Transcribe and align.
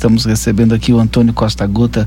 Estamos 0.00 0.26
recebendo 0.26 0.76
aqui 0.76 0.92
o 0.92 1.00
Antônio 1.00 1.34
Costa 1.34 1.66
Gota, 1.66 2.06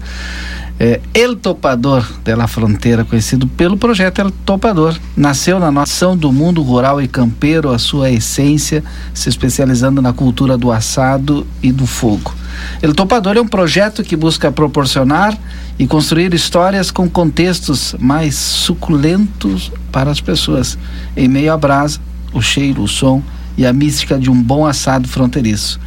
é, 0.80 1.02
El 1.14 1.36
Topador 1.36 2.10
da 2.24 2.48
Fronteira, 2.48 3.04
conhecido 3.04 3.46
pelo 3.46 3.76
projeto 3.76 4.20
El 4.20 4.32
Topador. 4.32 4.98
Nasceu 5.14 5.60
na 5.60 5.70
nação 5.70 6.16
do 6.16 6.32
mundo 6.32 6.62
rural 6.62 7.02
e 7.02 7.08
campeiro, 7.10 7.70
a 7.70 7.78
sua 7.78 8.10
essência, 8.10 8.82
se 9.14 9.28
especializando 9.28 10.02
na 10.02 10.14
cultura 10.14 10.58
do 10.58 10.72
assado 10.72 11.46
e 11.62 11.70
do 11.70 11.86
fogo. 11.86 12.34
El 12.82 12.96
Topador 12.96 13.36
é 13.36 13.42
um 13.42 13.48
projeto 13.50 14.06
que 14.06 14.16
busca 14.16 14.50
proporcionar 14.54 15.38
e 15.78 15.86
construir 15.86 16.34
histórias 16.34 16.92
com 16.92 17.10
contextos 17.10 17.94
mais 18.00 18.36
suculentos 18.36 19.70
para 19.92 20.10
as 20.10 20.22
pessoas, 20.22 20.78
em 21.18 21.28
meio 21.28 21.52
à 21.52 21.58
brasa, 21.58 22.00
o 22.32 22.42
cheiro, 22.42 22.84
o 22.84 22.88
som 22.88 23.22
e 23.58 23.66
a 23.66 23.74
mística 23.74 24.18
de 24.18 24.32
um 24.32 24.42
bom 24.42 24.66
assado 24.66 25.10
fronteiriço. 25.10 25.78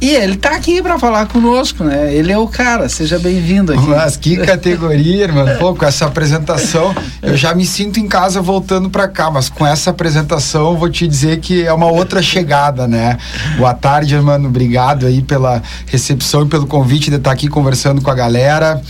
E 0.00 0.08
ele 0.08 0.34
está 0.34 0.56
aqui 0.56 0.80
para 0.80 0.98
falar 0.98 1.26
conosco, 1.26 1.84
né? 1.84 2.14
Ele 2.14 2.32
é 2.32 2.38
o 2.38 2.48
cara, 2.48 2.88
seja 2.88 3.18
bem-vindo 3.18 3.74
aqui. 3.74 3.86
Mas 3.86 4.16
que 4.16 4.38
categoria, 4.38 5.24
irmão. 5.24 5.46
Pô, 5.60 5.74
com 5.74 5.84
essa 5.84 6.06
apresentação, 6.06 6.94
eu 7.20 7.36
já 7.36 7.54
me 7.54 7.66
sinto 7.66 8.00
em 8.00 8.08
casa 8.08 8.40
voltando 8.40 8.88
para 8.88 9.06
cá, 9.06 9.30
mas 9.30 9.50
com 9.50 9.66
essa 9.66 9.90
apresentação, 9.90 10.78
vou 10.78 10.88
te 10.88 11.06
dizer 11.06 11.40
que 11.40 11.66
é 11.66 11.72
uma 11.72 11.90
outra 11.90 12.22
chegada, 12.22 12.88
né? 12.88 13.18
Boa 13.58 13.74
tarde, 13.74 14.16
mano. 14.16 14.48
Obrigado 14.48 15.04
aí 15.04 15.20
pela 15.20 15.62
recepção 15.84 16.44
e 16.44 16.46
pelo 16.46 16.66
convite 16.66 17.10
de 17.10 17.16
estar 17.16 17.32
aqui 17.32 17.46
conversando 17.46 18.00
com 18.00 18.10
a 18.10 18.14
galera. 18.14 18.80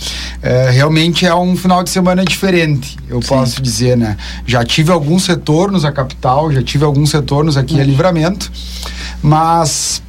É, 0.41 0.69
realmente 0.69 1.25
é 1.25 1.35
um 1.35 1.57
final 1.57 1.83
de 1.83 1.89
semana 1.89 2.23
diferente, 2.23 2.97
eu 3.09 3.21
Sim. 3.21 3.27
posso 3.27 3.61
dizer, 3.61 3.97
né? 3.97 4.15
Já 4.45 4.63
tive 4.63 4.93
alguns 4.93 5.27
retornos 5.27 5.83
à 5.83 5.91
capital, 5.91 6.49
já 6.53 6.63
tive 6.63 6.85
alguns 6.85 7.11
retornos 7.11 7.57
aqui 7.57 7.73
uhum. 7.75 7.81
a 7.81 7.83
Livramento, 7.83 8.49
mas 9.21 10.01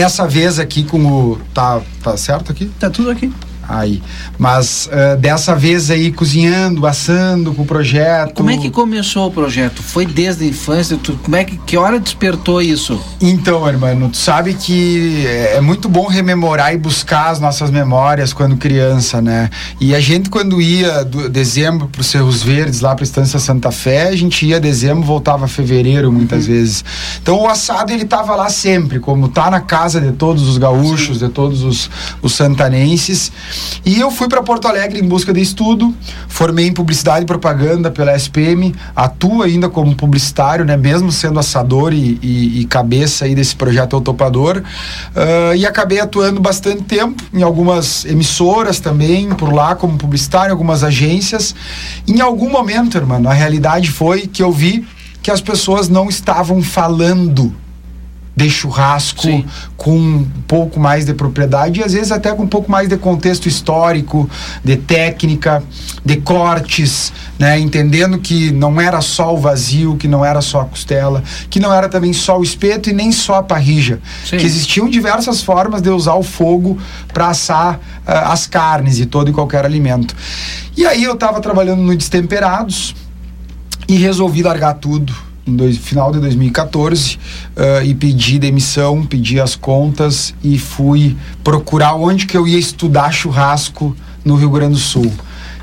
essa 0.00 0.26
vez 0.26 0.58
aqui 0.58 0.84
com 0.84 1.04
o. 1.04 1.38
Tá, 1.52 1.80
tá 2.02 2.16
certo 2.16 2.50
aqui? 2.52 2.70
Tá 2.78 2.88
tudo 2.88 3.10
aqui 3.10 3.32
aí. 3.68 4.02
Mas 4.38 4.88
uh, 4.88 5.16
dessa 5.16 5.54
vez 5.54 5.90
aí 5.90 6.12
cozinhando, 6.12 6.86
assando 6.86 7.54
com 7.54 7.62
o 7.62 7.66
projeto. 7.66 8.34
Como 8.34 8.50
é 8.50 8.56
que 8.56 8.70
começou 8.70 9.28
o 9.28 9.30
projeto? 9.30 9.82
Foi 9.82 10.06
desde 10.06 10.44
a 10.44 10.48
infância? 10.48 10.96
Tu, 10.96 11.14
como 11.22 11.36
é 11.36 11.44
que, 11.44 11.56
que 11.58 11.76
hora 11.76 11.98
despertou 11.98 12.60
isso? 12.60 13.00
Então, 13.20 13.68
irmão, 13.68 14.08
tu 14.08 14.16
sabe 14.16 14.54
que 14.54 15.24
é 15.26 15.60
muito 15.60 15.88
bom 15.88 16.06
rememorar 16.06 16.74
e 16.74 16.78
buscar 16.78 17.30
as 17.30 17.40
nossas 17.40 17.70
memórias 17.70 18.32
quando 18.32 18.56
criança, 18.56 19.20
né? 19.20 19.50
E 19.80 19.94
a 19.94 20.00
gente 20.00 20.30
quando 20.30 20.60
ia 20.60 21.04
do 21.04 21.28
dezembro 21.28 21.88
para 21.88 22.00
os 22.00 22.06
Cerros 22.06 22.42
Verdes, 22.42 22.80
lá 22.80 22.94
para 22.94 23.02
a 23.02 23.06
Estância 23.06 23.38
Santa 23.38 23.70
Fé, 23.70 24.08
a 24.08 24.16
gente 24.16 24.46
ia 24.46 24.58
dezembro, 24.58 25.04
voltava 25.04 25.46
fevereiro 25.46 26.10
muitas 26.10 26.46
uhum. 26.46 26.54
vezes. 26.54 26.84
Então 27.20 27.40
o 27.40 27.48
assado 27.48 27.92
ele 27.92 28.04
tava 28.04 28.34
lá 28.34 28.48
sempre, 28.48 28.98
como 28.98 29.28
tá 29.28 29.50
na 29.50 29.60
casa 29.60 30.00
de 30.00 30.12
todos 30.12 30.48
os 30.48 30.58
gaúchos, 30.58 31.18
Sim. 31.18 31.26
de 31.26 31.32
todos 31.32 31.62
os, 31.62 31.90
os 32.20 32.32
santanenses. 32.32 33.32
E 33.84 33.98
eu 33.98 34.10
fui 34.10 34.28
para 34.28 34.42
Porto 34.42 34.68
Alegre 34.68 35.00
em 35.00 35.06
busca 35.06 35.32
de 35.32 35.40
estudo, 35.40 35.94
formei 36.28 36.66
em 36.66 36.72
publicidade 36.72 37.24
e 37.24 37.26
propaganda 37.26 37.90
pela 37.90 38.14
SPM, 38.14 38.74
atuo 38.94 39.42
ainda 39.42 39.68
como 39.68 39.94
publicitário, 39.94 40.64
né, 40.64 40.76
mesmo 40.76 41.10
sendo 41.10 41.38
assador 41.38 41.92
e, 41.92 42.18
e, 42.22 42.60
e 42.60 42.64
cabeça 42.66 43.24
aí 43.24 43.34
desse 43.34 43.54
projeto 43.56 43.94
Autopador, 43.94 44.58
uh, 44.58 45.54
e 45.54 45.66
acabei 45.66 46.00
atuando 46.00 46.40
bastante 46.40 46.82
tempo 46.82 47.22
em 47.32 47.42
algumas 47.42 48.04
emissoras 48.04 48.80
também, 48.80 49.30
por 49.30 49.52
lá 49.52 49.74
como 49.74 49.98
publicitário, 49.98 50.48
em 50.48 50.52
algumas 50.52 50.84
agências. 50.84 51.54
Em 52.06 52.20
algum 52.20 52.50
momento, 52.50 52.96
irmão, 52.96 53.28
a 53.28 53.32
realidade 53.32 53.90
foi 53.90 54.26
que 54.26 54.42
eu 54.42 54.52
vi 54.52 54.86
que 55.22 55.30
as 55.30 55.40
pessoas 55.40 55.88
não 55.88 56.08
estavam 56.08 56.62
falando 56.62 57.54
de 58.34 58.48
churrasco 58.48 59.22
Sim. 59.22 59.44
com 59.76 59.96
um 59.96 60.24
pouco 60.48 60.80
mais 60.80 61.04
de 61.04 61.12
propriedade 61.12 61.80
e 61.80 61.84
às 61.84 61.92
vezes 61.92 62.10
até 62.10 62.32
com 62.34 62.44
um 62.44 62.48
pouco 62.48 62.70
mais 62.70 62.88
de 62.88 62.96
contexto 62.96 63.46
histórico, 63.46 64.28
de 64.64 64.76
técnica, 64.76 65.62
de 66.04 66.16
cortes, 66.16 67.12
né? 67.38 67.58
entendendo 67.58 68.18
que 68.18 68.50
não 68.50 68.80
era 68.80 69.00
só 69.02 69.34
o 69.34 69.38
vazio, 69.38 69.96
que 69.96 70.08
não 70.08 70.24
era 70.24 70.40
só 70.40 70.62
a 70.62 70.64
costela, 70.64 71.22
que 71.50 71.60
não 71.60 71.72
era 71.72 71.88
também 71.88 72.12
só 72.12 72.38
o 72.38 72.42
espeto 72.42 72.88
e 72.88 72.92
nem 72.92 73.12
só 73.12 73.36
a 73.36 73.42
parrija, 73.42 74.00
Sim. 74.24 74.38
que 74.38 74.46
existiam 74.46 74.88
diversas 74.88 75.42
formas 75.42 75.82
de 75.82 75.90
usar 75.90 76.14
o 76.14 76.22
fogo 76.22 76.78
para 77.12 77.28
assar 77.28 77.76
uh, 77.76 78.30
as 78.32 78.46
carnes 78.46 78.98
e 78.98 79.04
todo 79.04 79.30
e 79.30 79.32
qualquer 79.32 79.64
alimento. 79.64 80.16
E 80.74 80.86
aí 80.86 81.04
eu 81.04 81.12
estava 81.12 81.40
trabalhando 81.40 81.82
no 81.82 81.94
Destemperados 81.94 82.94
e 83.86 83.96
resolvi 83.96 84.42
largar 84.42 84.74
tudo 84.74 85.31
dois, 85.46 85.76
final 85.76 86.12
de 86.12 86.20
2014 86.20 87.16
uh, 87.16 87.18
eh, 87.56 87.86
e 87.86 87.94
pedi 87.94 88.38
demissão, 88.38 89.04
pedi 89.04 89.40
as 89.40 89.56
contas 89.56 90.34
e 90.42 90.58
fui 90.58 91.16
procurar 91.42 91.94
onde 91.94 92.26
que 92.26 92.36
eu 92.36 92.46
ia 92.46 92.58
estudar 92.58 93.12
churrasco 93.12 93.96
no 94.24 94.36
Rio 94.36 94.50
Grande 94.50 94.74
do 94.74 94.78
Sul. 94.80 95.12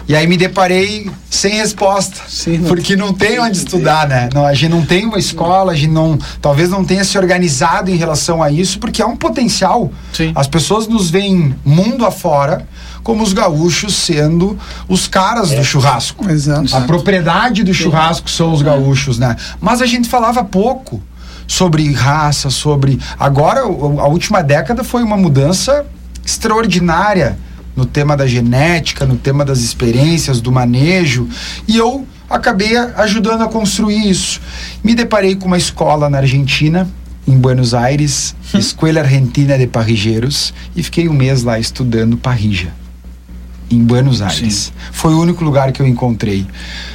E 0.09 0.16
aí 0.16 0.25
me 0.25 0.38
deparei 0.38 1.08
sem 1.30 1.58
resposta, 1.58 2.24
Sim, 2.28 2.58
não 2.58 2.68
porque 2.68 2.96
não 2.96 3.14
tem 3.14 3.40
onde 3.40 3.59
estudar, 3.59 4.08
né? 4.08 4.28
Não, 4.34 4.44
a 4.44 4.56
gente 4.56 4.72
não 4.72 4.84
tem 4.84 5.06
uma 5.06 5.20
escola, 5.20 5.74
a 5.74 5.75
gente 5.75 5.92
não, 5.92 6.18
talvez 6.42 6.68
não 6.68 6.84
tenha 6.84 7.03
se 7.03 7.16
organizado 7.16 7.92
em 7.92 7.96
relação 7.96 8.42
a 8.42 8.50
isso, 8.50 8.80
porque 8.80 9.03
é 9.03 9.06
um 9.06 9.16
potencial. 9.16 9.92
Sim. 10.12 10.31
As 10.34 10.47
pessoas 10.47 10.88
nos 10.88 11.12
veem 11.12 11.56
mundo 11.64 12.08
afora 12.08 12.68
como 13.03 13.22
os 13.22 13.34
gaúchos 13.34 13.94
sendo 13.94 14.58
os 14.88 15.08
caras 15.08 15.52
é. 15.52 15.58
do 15.58 15.64
churrasco. 15.64 16.28
Exato. 16.28 16.76
A 16.76 16.81
propriedade 16.81 17.64
do 17.64 17.72
churrasco 17.72 18.31
são 18.31 18.52
os 18.52 18.64
gaúchos, 18.64 19.20
né? 19.20 19.36
Mas 19.62 19.80
a 19.80 19.86
gente 19.86 20.09
falava 20.09 20.44
pouco 20.44 21.00
sobre 21.46 21.94
raça, 21.94 22.50
sobre. 22.50 23.00
Agora, 23.20 23.59
a 23.59 24.08
última 24.08 24.41
década 24.41 24.84
foi 24.84 25.03
uma 25.03 25.18
mudança 25.18 25.86
extraordinária 26.26 27.38
no 27.79 27.85
tema 27.85 28.17
da 28.17 28.28
genética, 28.28 29.06
no 29.06 29.16
tema 29.16 29.45
das 29.45 29.59
experiências, 29.59 30.41
do 30.41 30.51
manejo, 30.51 31.29
e 31.66 31.78
eu 31.78 32.06
acabei 32.29 32.75
ajudando 32.78 33.41
a 33.41 33.47
construir 33.47 34.09
isso. 34.09 34.41
Me 34.84 34.94
deparei 34.94 35.35
com 35.35 35.45
uma 35.45 35.57
escola 35.57 36.09
na 36.09 36.17
Argentina, 36.17 36.90
em 37.25 37.38
Buenos 37.38 37.73
Aires. 37.73 38.35
Escola 38.53 39.00
Argentina 39.00 39.57
de 39.57 39.66
Parrigeiros, 39.66 40.53
e 40.75 40.84
fiquei 40.84 41.07
um 41.07 41.13
mês 41.13 41.44
lá 41.44 41.57
estudando 41.57 42.17
parrija. 42.17 42.73
Em 43.72 43.81
Buenos 43.81 44.22
Aires. 44.22 44.56
Sim. 44.56 44.72
Foi 44.91 45.13
o 45.13 45.22
único 45.22 45.44
lugar 45.44 45.72
que 45.72 45.81
eu 45.81 45.88
encontrei. 45.88 46.46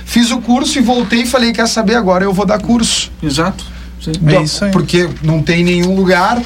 Fiz 0.04 0.32
o 0.32 0.40
curso 0.40 0.76
e 0.76 0.82
voltei 0.82 1.22
e 1.22 1.26
falei: 1.26 1.52
quer 1.52 1.68
saber 1.68 1.94
agora? 1.94 2.24
Eu 2.24 2.32
vou 2.32 2.44
dar 2.44 2.60
curso. 2.60 3.12
Exato. 3.22 3.64
Sim. 4.02 4.12
É 4.26 4.42
isso 4.42 4.64
aí. 4.64 4.72
Porque 4.72 5.08
não 5.22 5.40
tem 5.40 5.62
nenhum 5.62 5.94
lugar 5.94 6.42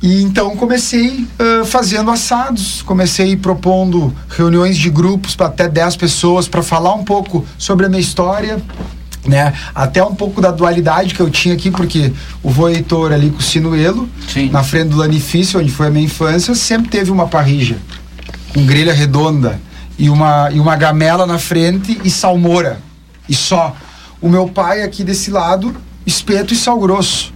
e 0.00 0.22
então 0.22 0.54
comecei 0.56 1.26
uh, 1.40 1.64
fazendo 1.64 2.10
assados, 2.10 2.82
comecei 2.82 3.36
propondo 3.36 4.14
reuniões 4.28 4.76
de 4.76 4.88
grupos 4.90 5.34
para 5.34 5.46
até 5.46 5.68
10 5.68 5.96
pessoas 5.96 6.46
para 6.46 6.62
falar 6.62 6.94
um 6.94 7.04
pouco 7.04 7.44
sobre 7.58 7.86
a 7.86 7.88
minha 7.88 8.00
história, 8.00 8.62
né? 9.26 9.52
Até 9.74 10.02
um 10.02 10.14
pouco 10.14 10.40
da 10.40 10.52
dualidade 10.52 11.14
que 11.14 11.20
eu 11.20 11.28
tinha 11.28 11.54
aqui, 11.54 11.70
porque 11.70 12.12
o 12.42 12.50
vô 12.50 12.68
Heitor 12.68 13.12
ali 13.12 13.30
com 13.30 13.38
o 13.38 13.42
Sinuelo, 13.42 14.08
Sim. 14.32 14.50
na 14.50 14.62
frente 14.62 14.90
do 14.90 14.96
Lanifício, 14.96 15.58
onde 15.58 15.70
foi 15.70 15.88
a 15.88 15.90
minha 15.90 16.04
infância, 16.04 16.54
sempre 16.54 16.88
teve 16.88 17.10
uma 17.10 17.26
parrija, 17.26 17.76
com 18.54 18.64
grelha 18.64 18.92
redonda 18.92 19.60
e 19.98 20.08
uma, 20.08 20.48
e 20.52 20.60
uma 20.60 20.76
gamela 20.76 21.26
na 21.26 21.38
frente 21.38 22.00
e 22.04 22.10
salmoura, 22.10 22.80
e 23.28 23.34
só. 23.34 23.74
O 24.20 24.28
meu 24.28 24.48
pai 24.48 24.82
aqui 24.82 25.02
desse 25.02 25.30
lado, 25.30 25.74
espeto 26.06 26.54
e 26.54 26.56
sal 26.56 26.78
grosso. 26.78 27.32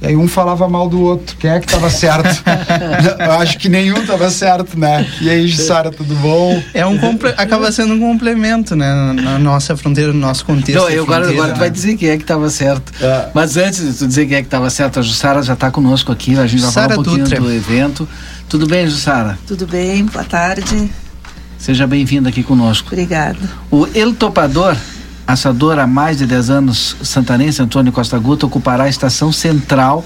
E 0.00 0.06
aí 0.06 0.16
um 0.16 0.28
falava 0.28 0.68
mal 0.68 0.88
do 0.88 1.00
outro. 1.00 1.36
Quem 1.36 1.50
é 1.50 1.58
que 1.58 1.66
estava 1.66 1.90
certo? 1.90 2.42
Eu 3.18 3.32
acho 3.32 3.58
que 3.58 3.68
nenhum 3.68 3.98
estava 3.98 4.30
certo, 4.30 4.78
né? 4.78 5.04
E 5.20 5.28
aí, 5.28 5.50
Sara, 5.50 5.90
tudo 5.90 6.14
bom? 6.16 6.62
É 6.72 6.86
um 6.86 6.98
acaba 7.36 7.70
sendo 7.72 7.94
um 7.94 7.98
complemento, 7.98 8.76
né? 8.76 9.12
Na 9.12 9.38
nossa 9.38 9.76
fronteira, 9.76 10.12
no 10.12 10.20
nosso 10.20 10.44
contexto. 10.44 10.80
Não, 10.80 10.88
eu 10.88 11.02
agora, 11.02 11.28
agora 11.28 11.52
tu 11.52 11.58
vai 11.58 11.70
dizer 11.70 11.96
quem 11.96 12.10
é 12.10 12.16
que 12.16 12.22
estava 12.22 12.48
certo. 12.48 12.92
É. 13.02 13.30
Mas 13.34 13.56
antes 13.56 13.80
de 13.80 13.98
tu 13.98 14.06
dizer 14.06 14.26
quem 14.26 14.36
é 14.36 14.40
que 14.40 14.46
estava 14.46 14.70
certo, 14.70 15.00
a 15.00 15.02
Jussara 15.02 15.42
já 15.42 15.54
está 15.54 15.70
conosco 15.70 16.12
aqui, 16.12 16.38
a 16.38 16.46
gente 16.46 16.62
vai 16.62 16.70
falar 16.70 16.92
um 16.92 17.02
pouquinho 17.02 17.24
Dutra. 17.24 17.40
do 17.40 17.52
evento. 17.52 18.08
Tudo 18.48 18.66
bem, 18.66 18.86
Jussara? 18.86 19.36
Tudo 19.46 19.66
bem, 19.66 20.04
boa 20.04 20.24
tarde. 20.24 20.90
Seja 21.58 21.88
bem-vinda 21.88 22.28
aqui 22.28 22.44
conosco. 22.44 22.88
Obrigada. 22.92 23.38
O 23.68 23.86
El 23.92 24.14
Topador 24.14 24.76
assador 25.28 25.78
há 25.78 25.86
mais 25.86 26.16
de 26.16 26.26
10 26.26 26.48
anos, 26.48 26.96
santanense 27.02 27.60
Antônio 27.60 27.92
Costa 27.92 28.18
Guta, 28.18 28.46
ocupará 28.46 28.84
a 28.84 28.88
estação 28.88 29.30
central 29.30 30.02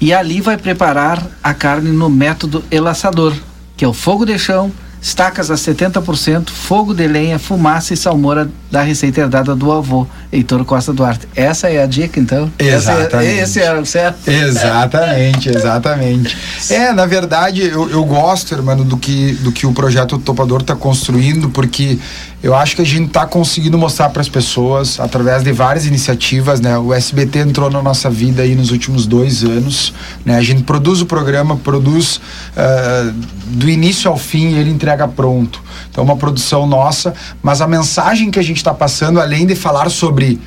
e 0.00 0.14
ali 0.14 0.40
vai 0.40 0.56
preparar 0.56 1.22
a 1.42 1.52
carne 1.52 1.90
no 1.90 2.08
método 2.08 2.64
elassador, 2.70 3.34
que 3.76 3.84
é 3.84 3.88
o 3.88 3.92
fogo 3.92 4.24
de 4.24 4.38
chão, 4.38 4.72
estacas 5.00 5.50
a 5.50 5.56
70%, 5.56 6.48
fogo 6.48 6.94
de 6.94 7.06
lenha, 7.06 7.38
fumaça 7.38 7.92
e 7.92 7.98
salmoura 7.98 8.50
da 8.70 8.80
receita 8.80 9.20
herdada 9.20 9.54
do 9.54 9.70
avô. 9.70 10.06
Heitor 10.32 10.64
Costa 10.64 10.92
Duarte. 10.92 11.28
Essa 11.34 11.68
é 11.68 11.82
a 11.82 11.86
dica, 11.86 12.18
então? 12.18 12.50
Exatamente. 12.58 13.30
Esse 13.30 13.38
é, 13.38 13.42
esse 13.42 13.60
é 13.60 13.74
o 13.74 13.86
certo? 13.86 14.28
Exatamente, 14.28 15.48
exatamente. 15.48 16.36
É, 16.68 16.92
na 16.92 17.06
verdade, 17.06 17.62
eu, 17.62 17.88
eu 17.90 18.04
gosto, 18.04 18.52
irmão, 18.54 18.76
do 18.76 18.96
que, 18.96 19.32
do 19.34 19.52
que 19.52 19.66
o 19.66 19.72
projeto 19.72 20.18
Topador 20.18 20.60
está 20.62 20.74
construindo, 20.74 21.48
porque 21.50 21.98
eu 22.42 22.54
acho 22.54 22.76
que 22.76 22.82
a 22.82 22.86
gente 22.86 23.08
está 23.08 23.26
conseguindo 23.26 23.78
mostrar 23.78 24.10
para 24.10 24.20
as 24.20 24.28
pessoas, 24.28 25.00
através 25.00 25.42
de 25.42 25.52
várias 25.52 25.86
iniciativas, 25.86 26.60
né? 26.60 26.76
O 26.78 26.92
SBT 26.92 27.40
entrou 27.40 27.70
na 27.70 27.82
nossa 27.82 28.10
vida 28.10 28.42
aí 28.42 28.54
nos 28.54 28.70
últimos 28.70 29.06
dois 29.06 29.42
anos, 29.42 29.92
né? 30.24 30.36
A 30.36 30.42
gente 30.42 30.62
produz 30.62 31.00
o 31.00 31.06
programa, 31.06 31.56
produz 31.56 32.16
uh, 32.16 33.12
do 33.46 33.68
início 33.68 34.10
ao 34.10 34.16
fim, 34.16 34.54
ele 34.54 34.70
entrega 34.70 35.08
pronto. 35.08 35.62
Então, 35.90 36.04
uma 36.04 36.16
produção 36.16 36.66
nossa, 36.66 37.14
mas 37.42 37.60
a 37.60 37.66
mensagem 37.66 38.30
que 38.30 38.38
a 38.38 38.42
gente 38.42 38.58
está 38.58 38.74
passando, 38.74 39.20
além 39.20 39.46
de 39.46 39.54
falar 39.54 39.90
sobre 39.90 40.40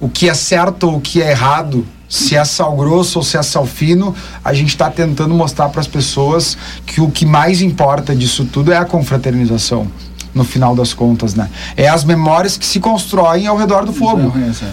o 0.00 0.08
que 0.08 0.28
é 0.28 0.34
certo 0.34 0.84
ou 0.84 0.96
o 0.96 1.00
que 1.00 1.22
é 1.22 1.30
errado, 1.30 1.86
se 2.08 2.36
é 2.36 2.44
sal 2.44 2.76
grosso 2.76 3.18
ou 3.18 3.24
se 3.24 3.36
é 3.36 3.42
sal 3.42 3.66
fino, 3.66 4.14
a 4.44 4.52
gente 4.52 4.68
está 4.68 4.90
tentando 4.90 5.34
mostrar 5.34 5.68
para 5.68 5.80
as 5.80 5.86
pessoas 5.86 6.56
que 6.86 7.00
o 7.00 7.10
que 7.10 7.26
mais 7.26 7.60
importa 7.62 8.14
disso 8.14 8.44
tudo 8.44 8.72
é 8.72 8.76
a 8.76 8.84
confraternização 8.84 9.88
no 10.34 10.44
final 10.44 10.74
das 10.74 10.92
contas, 10.92 11.34
né? 11.34 11.48
É 11.76 11.88
as 11.88 12.04
memórias 12.04 12.56
que 12.56 12.66
se 12.66 12.80
constroem 12.80 13.46
ao 13.46 13.56
redor 13.56 13.84
do 13.84 13.92
fogo, 13.92 14.32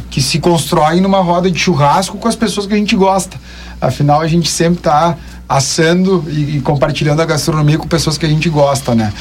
que 0.09 0.21
se 0.21 0.39
constroem 0.39 0.99
numa 0.99 1.19
roda 1.19 1.51
de 1.51 1.59
churrasco 1.59 2.17
com 2.17 2.27
as 2.27 2.35
pessoas 2.35 2.65
que 2.65 2.73
a 2.73 2.77
gente 2.77 2.95
gosta. 2.95 3.39
Afinal, 3.79 4.21
a 4.21 4.27
gente 4.27 4.49
sempre 4.49 4.79
está 4.79 5.15
assando 5.51 6.23
e, 6.29 6.57
e, 6.57 6.61
compartilhando 6.61 7.21
a 7.21 7.25
gastronomia 7.25 7.77
com 7.77 7.85
pessoas 7.85 8.17
que 8.17 8.25
a 8.25 8.29
gente 8.29 8.49
gosta, 8.49 8.95
né? 8.95 9.11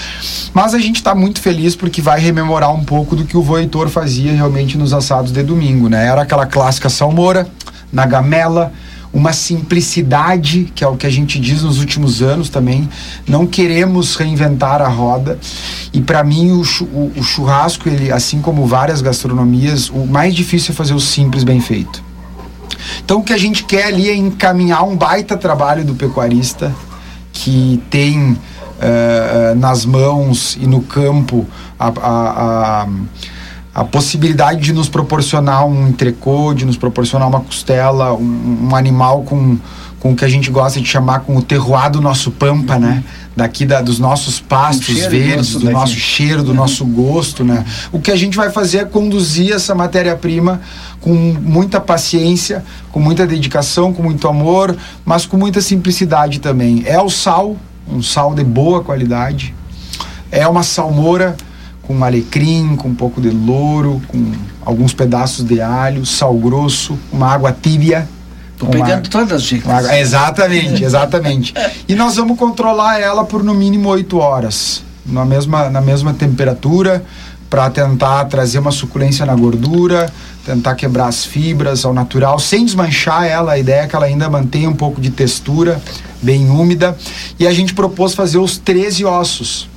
Mas 0.55 0.75
a 0.75 0.79
gente 0.79 0.97
está 0.97 1.13
muito 1.13 1.41
feliz 1.41 1.75
porque 1.75 2.01
vai 2.01 2.21
rememorar 2.21 2.73
um 2.73 2.85
pouco 2.85 3.17
do 3.17 3.25
que 3.25 3.37
o 3.37 3.43
Voitor 3.43 3.89
fazia 3.89 4.33
realmente 4.33 4.79
nos 4.79 4.93
assados 4.93 5.33
de 5.33 5.43
domingo, 5.43 5.89
né? 5.89 6.07
Era 6.07 6.23
aquela 6.23 6.47
clássica 6.47 6.89
salmoura, 6.89 7.49
na 7.93 8.07
gamela, 8.07 8.73
uma 9.13 9.33
simplicidade, 9.33 10.71
que 10.73 10.85
é 10.85 10.87
o 10.87 10.97
que 10.97 11.05
a 11.05 11.11
gente 11.11 11.41
diz 11.41 11.63
nos 11.63 11.81
últimos 11.81 12.23
anos 12.23 12.49
também. 12.49 12.89
Não 13.27 13.45
queremos 13.45 14.15
reinventar 14.15 14.81
a 14.81 14.89
roda. 14.89 15.37
E 15.93 16.01
para 16.01 16.23
mim, 16.23 16.53
o, 16.53 16.65
churrasco, 17.25 17.89
ele, 17.89 18.13
assim 18.13 18.41
como 18.41 18.67
várias 18.67 19.03
gastronomias, 19.03 19.89
o 19.89 20.07
mais 20.07 20.33
difícil 20.33 20.73
é 20.73 20.77
fazer 20.77 20.95
o 20.95 21.01
simples 21.01 21.43
bem 21.43 21.61
feito. 21.61 22.10
Então, 23.05 23.19
o 23.19 23.23
que 23.23 23.33
a 23.33 23.39
gente 23.39 23.65
quer 23.65 23.87
ali 23.87 24.09
é 24.09 24.15
encaminhar 24.15 24.85
um 24.85 24.97
baita 24.97 25.37
trabalho 25.37 25.85
do 25.85 25.95
pecuarista 25.95 26.75
que 27.33 27.83
tem 27.91 28.33
uh, 28.33 29.55
nas 29.57 29.85
mãos 29.85 30.57
e 30.61 30.67
no 30.67 30.83
campo 30.83 31.47
a, 31.79 31.89
a, 31.89 32.83
a 32.83 32.89
a 33.73 33.85
possibilidade 33.85 34.61
de 34.61 34.73
nos 34.73 34.89
proporcionar 34.89 35.65
um 35.65 35.89
entrecô, 35.89 36.53
de 36.53 36.65
nos 36.65 36.77
proporcionar 36.77 37.29
uma 37.29 37.41
costela, 37.41 38.13
um, 38.13 38.69
um 38.69 38.77
animal 38.77 39.23
com, 39.23 39.59
com 40.01 40.13
o 40.13 40.17
que 40.17 40.25
a 40.25 40.29
gente 40.29 40.51
gosta 40.51 40.81
de 40.81 40.87
chamar 40.87 41.21
com 41.21 41.37
o 41.37 41.43
terroir 41.43 41.91
do 41.91 42.01
nosso 42.01 42.33
pampa, 42.33 42.79
né? 42.79 43.05
Daqui 43.41 43.65
da, 43.65 43.81
dos 43.81 43.99
nossos 43.99 44.39
pastos 44.39 44.99
verdes, 45.07 45.55
do 45.55 45.71
nosso 45.71 45.95
cheiro, 45.95 46.43
do 46.43 46.51
uhum. 46.51 46.57
nosso 46.57 46.85
gosto, 46.85 47.43
né? 47.43 47.65
O 47.91 47.99
que 47.99 48.11
a 48.11 48.17
gente 48.17 48.37
vai 48.37 48.51
fazer 48.51 48.79
é 48.81 48.85
conduzir 48.85 49.55
essa 49.55 49.75
matéria-prima 49.75 50.61
com 51.01 51.15
muita 51.15 51.81
paciência, 51.81 52.63
com 52.93 53.01
muita 53.01 53.27
dedicação, 53.27 53.95
com 53.95 54.03
muito 54.03 54.29
amor, 54.29 54.77
mas 55.07 55.25
com 55.25 55.39
muita 55.39 55.63
simplicidade 55.63 56.39
também. 56.39 56.83
É 56.85 57.01
o 57.01 57.09
sal, 57.09 57.57
um 57.89 58.03
sal 58.03 58.35
de 58.35 58.45
boa 58.45 58.85
qualidade. 58.85 59.55
É 60.31 60.47
uma 60.47 60.63
salmoura 60.63 61.35
com 61.81 62.05
alecrim, 62.05 62.77
com 62.77 62.89
um 62.89 62.95
pouco 62.95 63.23
de 63.23 63.31
louro, 63.31 64.03
com 64.07 64.33
alguns 64.63 64.93
pedaços 64.93 65.47
de 65.47 65.63
alho, 65.63 66.05
sal 66.05 66.35
grosso, 66.35 66.99
uma 67.11 67.29
água 67.29 67.57
tíbia. 67.59 68.07
Tô 68.61 68.67
pegando 68.67 69.09
todas 69.09 69.33
as 69.33 69.43
dicas. 69.43 69.91
Exatamente, 69.91 70.85
exatamente. 70.85 71.55
e 71.89 71.95
nós 71.95 72.17
vamos 72.17 72.39
controlar 72.39 73.01
ela 73.01 73.25
por 73.25 73.43
no 73.43 73.55
mínimo 73.55 73.89
8 73.89 74.19
horas, 74.19 74.83
na 75.07 75.25
mesma, 75.25 75.71
na 75.71 75.81
mesma 75.81 76.13
temperatura, 76.13 77.03
para 77.49 77.71
tentar 77.71 78.27
trazer 78.27 78.59
uma 78.59 78.71
suculência 78.71 79.25
na 79.25 79.35
gordura, 79.35 80.13
tentar 80.45 80.75
quebrar 80.75 81.07
as 81.07 81.25
fibras 81.25 81.87
ao 81.87 81.95
natural, 81.95 82.39
sem 82.39 82.67
desmanchar 82.67 83.25
ela. 83.25 83.53
A 83.53 83.59
ideia 83.59 83.85
é 83.85 83.87
que 83.87 83.97
ela 83.97 84.05
ainda 84.05 84.29
mantenha 84.29 84.69
um 84.69 84.77
pouco 84.77 85.01
de 85.01 85.11
textura, 85.11 85.81
bem 86.21 86.51
úmida. 86.51 86.95
E 87.39 87.47
a 87.47 87.53
gente 87.55 87.73
propôs 87.73 88.13
fazer 88.13 88.37
os 88.37 88.59
13 88.59 89.07
ossos, 89.07 89.71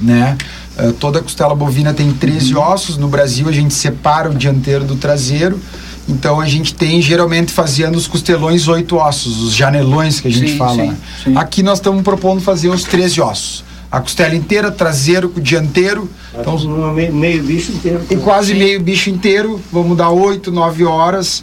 né? 0.00 0.38
Uh, 0.78 0.92
toda 0.92 1.20
costela 1.20 1.56
bovina 1.56 1.92
tem 1.92 2.12
13 2.12 2.54
uhum. 2.54 2.62
ossos. 2.62 2.96
No 2.96 3.08
Brasil, 3.08 3.48
a 3.48 3.52
gente 3.52 3.74
separa 3.74 4.30
o 4.30 4.34
dianteiro 4.34 4.84
do 4.84 4.94
traseiro. 4.94 5.60
Então, 6.08 6.40
a 6.40 6.46
gente 6.46 6.74
tem, 6.74 7.02
geralmente, 7.02 7.52
fazendo 7.52 7.96
os 7.96 8.06
costelões 8.06 8.66
oito 8.66 8.96
ossos, 8.96 9.42
os 9.42 9.54
janelões 9.54 10.20
que 10.20 10.28
a 10.28 10.30
gente 10.30 10.52
sim, 10.52 10.56
fala. 10.56 10.82
Sim, 10.82 10.96
sim. 11.24 11.36
Aqui 11.36 11.62
nós 11.62 11.78
estamos 11.78 12.02
propondo 12.02 12.40
fazer 12.40 12.68
os 12.68 12.82
13 12.84 13.20
ossos. 13.20 13.64
A 13.90 14.00
costela 14.00 14.34
inteira, 14.34 14.70
traseiro 14.70 15.30
com 15.30 15.40
dianteiro. 15.40 16.10
Então, 16.38 16.58
meio, 16.92 17.12
meio 17.14 17.42
bicho 17.42 17.72
inteiro. 17.72 18.02
E 18.10 18.16
quase 18.16 18.52
sim. 18.52 18.58
meio 18.58 18.80
bicho 18.80 19.08
inteiro. 19.08 19.60
Vamos 19.72 19.96
dar 19.96 20.10
8, 20.10 20.52
9 20.52 20.84
horas. 20.84 21.42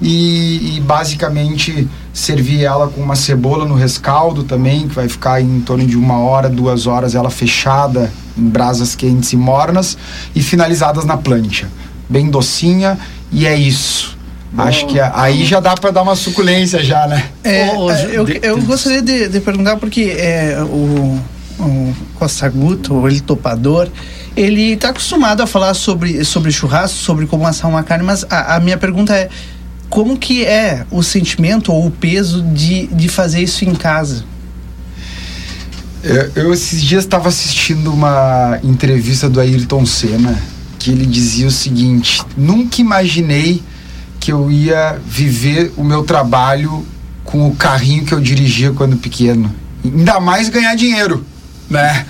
E, 0.00 0.76
e, 0.76 0.80
basicamente 0.80 1.86
servir 2.12 2.64
ela 2.64 2.88
com 2.88 3.00
uma 3.00 3.16
cebola 3.16 3.64
no 3.64 3.74
rescaldo 3.74 4.44
também, 4.44 4.88
que 4.88 4.94
vai 4.94 5.08
ficar 5.08 5.40
em 5.40 5.60
torno 5.60 5.86
de 5.86 5.96
uma 5.96 6.18
hora, 6.18 6.48
duas 6.48 6.86
horas, 6.86 7.14
ela 7.14 7.30
fechada 7.30 8.12
em 8.36 8.48
brasas 8.48 8.94
quentes 8.94 9.32
e 9.32 9.36
mornas 9.36 9.96
e 10.34 10.42
finalizadas 10.42 11.04
na 11.04 11.16
plancha. 11.16 11.68
Bem 12.08 12.30
docinha 12.30 12.98
e 13.34 13.46
é 13.46 13.56
isso. 13.56 14.16
Bom, 14.52 14.62
Acho 14.62 14.86
que 14.86 15.00
aí 15.00 15.44
já 15.44 15.58
dá 15.58 15.74
para 15.74 15.90
dar 15.90 16.02
uma 16.02 16.14
suculência 16.14 16.82
já, 16.82 17.08
né? 17.08 17.24
É, 17.42 17.74
eu, 18.12 18.26
eu 18.40 18.62
gostaria 18.62 19.02
de, 19.02 19.28
de 19.28 19.40
perguntar 19.40 19.76
porque 19.78 20.14
é, 20.16 20.62
o, 20.62 21.20
o 21.58 21.94
Costa 22.14 22.48
Guto, 22.48 22.94
o 22.94 23.08
ele 23.08 23.20
topador, 23.20 23.88
ele 24.36 24.74
está 24.74 24.90
acostumado 24.90 25.42
a 25.42 25.46
falar 25.46 25.74
sobre, 25.74 26.24
sobre 26.24 26.52
churrasco, 26.52 26.96
sobre 26.96 27.26
como 27.26 27.44
assar 27.44 27.68
uma 27.68 27.82
carne, 27.82 28.04
mas 28.04 28.24
a, 28.30 28.54
a 28.54 28.60
minha 28.60 28.78
pergunta 28.78 29.12
é 29.12 29.28
como 29.90 30.16
que 30.16 30.44
é 30.44 30.86
o 30.88 31.02
sentimento 31.02 31.72
ou 31.72 31.86
o 31.86 31.90
peso 31.90 32.40
de, 32.40 32.86
de 32.86 33.08
fazer 33.08 33.42
isso 33.42 33.64
em 33.64 33.74
casa? 33.74 34.24
Eu, 36.00 36.30
eu 36.36 36.52
esses 36.52 36.80
dias 36.80 37.02
estava 37.02 37.28
assistindo 37.28 37.92
uma 37.92 38.60
entrevista 38.62 39.28
do 39.28 39.40
Ayrton 39.40 39.84
Senna 39.84 40.53
que 40.84 40.90
ele 40.90 41.06
dizia 41.06 41.46
o 41.46 41.50
seguinte: 41.50 42.22
nunca 42.36 42.82
imaginei 42.82 43.62
que 44.20 44.30
eu 44.30 44.50
ia 44.50 45.00
viver 45.06 45.72
o 45.78 45.82
meu 45.82 46.02
trabalho 46.02 46.86
com 47.24 47.48
o 47.48 47.56
carrinho 47.56 48.04
que 48.04 48.12
eu 48.12 48.20
dirigia 48.20 48.70
quando 48.72 48.98
pequeno. 48.98 49.50
Ainda 49.82 50.20
mais 50.20 50.50
ganhar 50.50 50.74
dinheiro. 50.74 51.24
Né? 51.70 52.04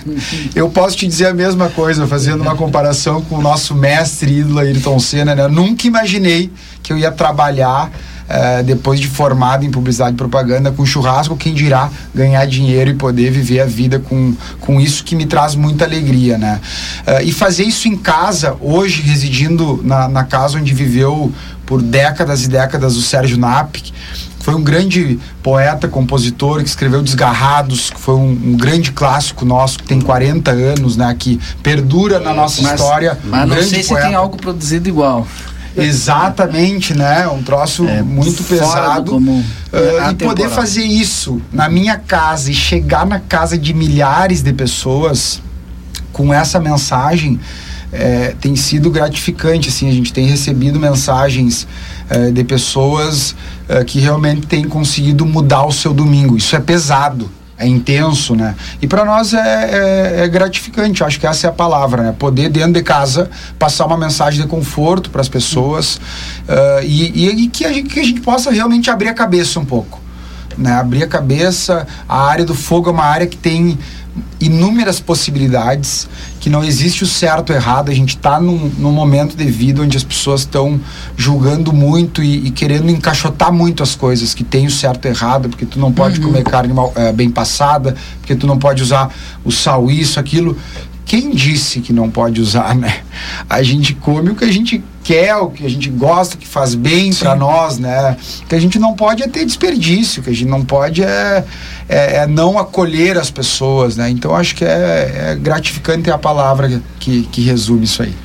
Eu 0.53 0.69
posso 0.69 0.97
te 0.97 1.07
dizer 1.07 1.27
a 1.27 1.33
mesma 1.33 1.69
coisa, 1.69 2.05
fazendo 2.05 2.41
uma 2.41 2.55
comparação 2.57 3.21
com 3.21 3.35
o 3.35 3.41
nosso 3.41 3.73
mestre 3.73 4.39
ídolo 4.39 4.59
Ayrton 4.59 4.99
Senna. 4.99 5.33
Né? 5.33 5.43
Eu 5.43 5.49
nunca 5.49 5.87
imaginei 5.87 6.51
que 6.83 6.91
eu 6.91 6.97
ia 6.97 7.11
trabalhar 7.13 7.89
uh, 8.29 8.63
depois 8.63 8.99
de 8.99 9.07
formado 9.07 9.65
em 9.65 9.71
publicidade 9.71 10.13
e 10.13 10.17
propaganda, 10.17 10.71
com 10.71 10.85
churrasco, 10.85 11.35
quem 11.35 11.53
dirá 11.53 11.89
ganhar 12.13 12.45
dinheiro 12.45 12.91
e 12.91 12.93
poder 12.93 13.31
viver 13.31 13.61
a 13.61 13.65
vida 13.65 13.99
com, 13.99 14.33
com 14.59 14.79
isso 14.79 15.03
que 15.03 15.15
me 15.15 15.25
traz 15.25 15.55
muita 15.55 15.85
alegria, 15.85 16.37
né? 16.37 16.59
Uh, 17.07 17.23
e 17.23 17.31
fazer 17.31 17.63
isso 17.63 17.87
em 17.87 17.95
casa, 17.95 18.55
hoje 18.59 19.01
residindo 19.01 19.81
na, 19.83 20.07
na 20.07 20.23
casa 20.23 20.57
onde 20.57 20.73
viveu 20.73 21.31
por 21.65 21.81
décadas 21.81 22.43
e 22.43 22.47
décadas 22.47 22.95
o 22.95 23.01
Sérgio 23.01 23.37
Napik, 23.37 23.91
foi 24.45 24.53
um 24.53 24.61
grande 24.61 25.19
poeta, 25.41 25.87
compositor 25.87 26.61
que 26.61 26.69
escreveu 26.69 27.01
Desgarrados, 27.01 27.89
que 27.89 27.99
foi 27.99 28.13
um, 28.13 28.29
um, 28.29 28.55
grande 28.55 28.91
clássico 28.91 29.43
nosso, 29.43 29.79
que 29.79 29.85
tem 29.85 29.99
40 29.99 30.51
anos, 30.51 30.95
né? 30.95 31.15
Que 31.17 31.39
perdura 31.63 32.19
na 32.19 32.31
nossa 32.31 32.61
mas, 32.61 32.73
história. 32.73 33.17
Mas 33.23 33.43
um 33.43 33.47
não 33.47 33.63
sei 33.63 33.83
poeta. 33.83 34.03
se 34.03 34.07
tem 34.07 34.13
algo 34.13 34.37
produzido 34.37 34.87
igual. 34.87 35.25
Exatamente, 35.77 36.93
né? 36.93 37.27
Um 37.27 37.43
troço 37.43 37.87
é, 37.87 38.01
muito 38.01 38.43
pesado. 38.43 39.11
Como, 39.11 39.39
uh, 39.39 40.11
e 40.11 40.15
poder 40.15 40.49
fazer 40.49 40.83
isso 40.83 41.41
na 41.51 41.67
minha 41.67 41.97
casa 41.97 42.51
e 42.51 42.53
chegar 42.53 43.05
na 43.05 43.19
casa 43.19 43.57
de 43.57 43.73
milhares 43.73 44.41
de 44.41 44.53
pessoas 44.53 45.41
com 46.13 46.33
essa 46.33 46.59
mensagem 46.59 47.39
é, 47.91 48.33
tem 48.39 48.55
sido 48.55 48.89
gratificante. 48.89 49.69
Assim, 49.69 49.89
a 49.89 49.91
gente 49.91 50.13
tem 50.13 50.25
recebido 50.27 50.79
mensagens 50.79 51.67
é, 52.09 52.31
de 52.31 52.43
pessoas 52.43 53.35
é, 53.67 53.83
que 53.83 53.99
realmente 53.99 54.47
têm 54.47 54.63
conseguido 54.63 55.25
mudar 55.25 55.65
o 55.65 55.71
seu 55.71 55.93
domingo. 55.93 56.37
Isso 56.37 56.55
é 56.55 56.59
pesado 56.59 57.29
é 57.57 57.65
intenso, 57.65 58.35
né? 58.35 58.53
E 58.81 58.87
para 58.87 59.05
nós 59.05 59.33
é, 59.33 59.39
é, 59.39 60.23
é, 60.23 60.27
gratificante, 60.27 61.03
acho 61.03 61.19
que 61.19 61.25
essa 61.25 61.47
é 61.47 61.49
a 61.49 61.53
palavra, 61.53 62.03
né? 62.03 62.15
Poder 62.17 62.49
dentro 62.49 62.73
de 62.73 62.83
casa 62.83 63.29
passar 63.57 63.85
uma 63.85 63.97
mensagem 63.97 64.41
de 64.41 64.47
conforto 64.47 65.09
para 65.09 65.21
as 65.21 65.29
pessoas 65.29 65.95
uh, 65.95 66.83
e, 66.83 67.27
e, 67.27 67.45
e, 67.45 67.47
que, 67.47 67.63
a 67.63 67.71
gente, 67.71 67.93
que 67.93 67.99
a 67.99 68.03
gente 68.03 68.21
possa 68.21 68.51
realmente 68.51 68.89
abrir 68.89 69.07
a 69.07 69.13
cabeça 69.13 69.59
um 69.59 69.65
pouco, 69.65 70.01
né? 70.57 70.73
Abrir 70.73 71.03
a 71.03 71.07
cabeça, 71.07 71.87
a 72.09 72.25
área 72.25 72.43
do 72.43 72.53
fogo 72.53 72.89
é 72.89 72.91
uma 72.93 73.05
área 73.05 73.25
que 73.25 73.37
tem 73.37 73.79
inúmeras 74.39 74.99
possibilidades, 74.99 76.07
que 76.45 76.49
não 76.51 76.63
existe 76.63 77.01
o 77.01 77.07
certo 77.07 77.49
ou 77.49 77.55
errado. 77.55 77.89
A 77.89 77.93
gente 77.95 78.09
está 78.09 78.39
num, 78.39 78.69
num 78.77 78.91
momento 78.91 79.35
de 79.35 79.45
vida 79.45 79.81
onde 79.81 79.97
as 79.97 80.03
pessoas 80.03 80.41
estão 80.41 80.79
julgando 81.17 81.73
muito 81.73 82.21
e, 82.21 82.45
e, 82.45 82.51
querendo 82.51 82.87
encaixotar 82.91 83.51
muito 83.51 83.81
as 83.81 83.95
coisas, 83.95 84.35
que 84.35 84.43
tem 84.43 84.67
o 84.67 84.69
certo 84.69 85.05
e 85.05 85.07
errado, 85.07 85.49
porque 85.49 85.65
tu 85.65 85.79
não 85.79 85.91
pode 85.91 86.19
uhum. 86.19 86.27
comer 86.27 86.43
carne 86.43 86.71
mal, 86.71 86.93
é, 86.95 87.11
bem 87.11 87.31
passada, 87.31 87.95
porque 88.19 88.35
tu 88.35 88.45
não 88.45 88.59
pode 88.59 88.83
usar 88.83 89.11
o 89.43 89.51
sal, 89.51 89.89
isso, 89.89 90.19
aquilo. 90.19 90.55
Quem 91.03 91.31
disse 91.31 91.79
que 91.79 91.91
não 91.91 92.11
pode 92.11 92.39
usar, 92.39 92.75
né? 92.77 92.99
A 93.49 93.63
gente 93.63 93.95
come 93.95 94.29
o 94.29 94.35
que 94.35 94.45
a 94.45 94.51
gente 94.51 94.83
quer, 95.05 95.35
o 95.35 95.51
que 95.51 95.63
a 95.63 95.69
gente 95.69 95.87
gosta, 95.87 96.35
que 96.35 96.47
faz 96.47 96.73
bem 96.73 97.13
para 97.13 97.35
nós, 97.35 97.77
né? 97.77 98.17
O 98.41 98.47
que 98.47 98.55
a 98.55 98.59
gente 98.59 98.79
não 98.79 98.95
pode 98.95 99.21
é 99.21 99.27
ter 99.27 99.45
desperdício, 99.45 100.19
o 100.19 100.23
que 100.23 100.31
a 100.31 100.33
gente 100.33 100.49
não 100.49 100.65
pode 100.65 101.03
é, 101.03 101.45
é, 101.87 102.15
é 102.17 102.27
não 102.27 102.57
acolher 102.57 103.15
as 103.15 103.29
pessoas, 103.29 103.95
né? 103.95 104.09
Então 104.09 104.35
acho 104.35 104.55
que 104.55 104.65
é, 104.65 105.31
é 105.31 105.35
gratificante 105.35 106.09
a 106.09 106.17
palavra 106.17 106.81
que, 106.99 107.21
que 107.31 107.41
resume 107.41 107.83
isso 107.83 108.01
aí. 108.01 108.15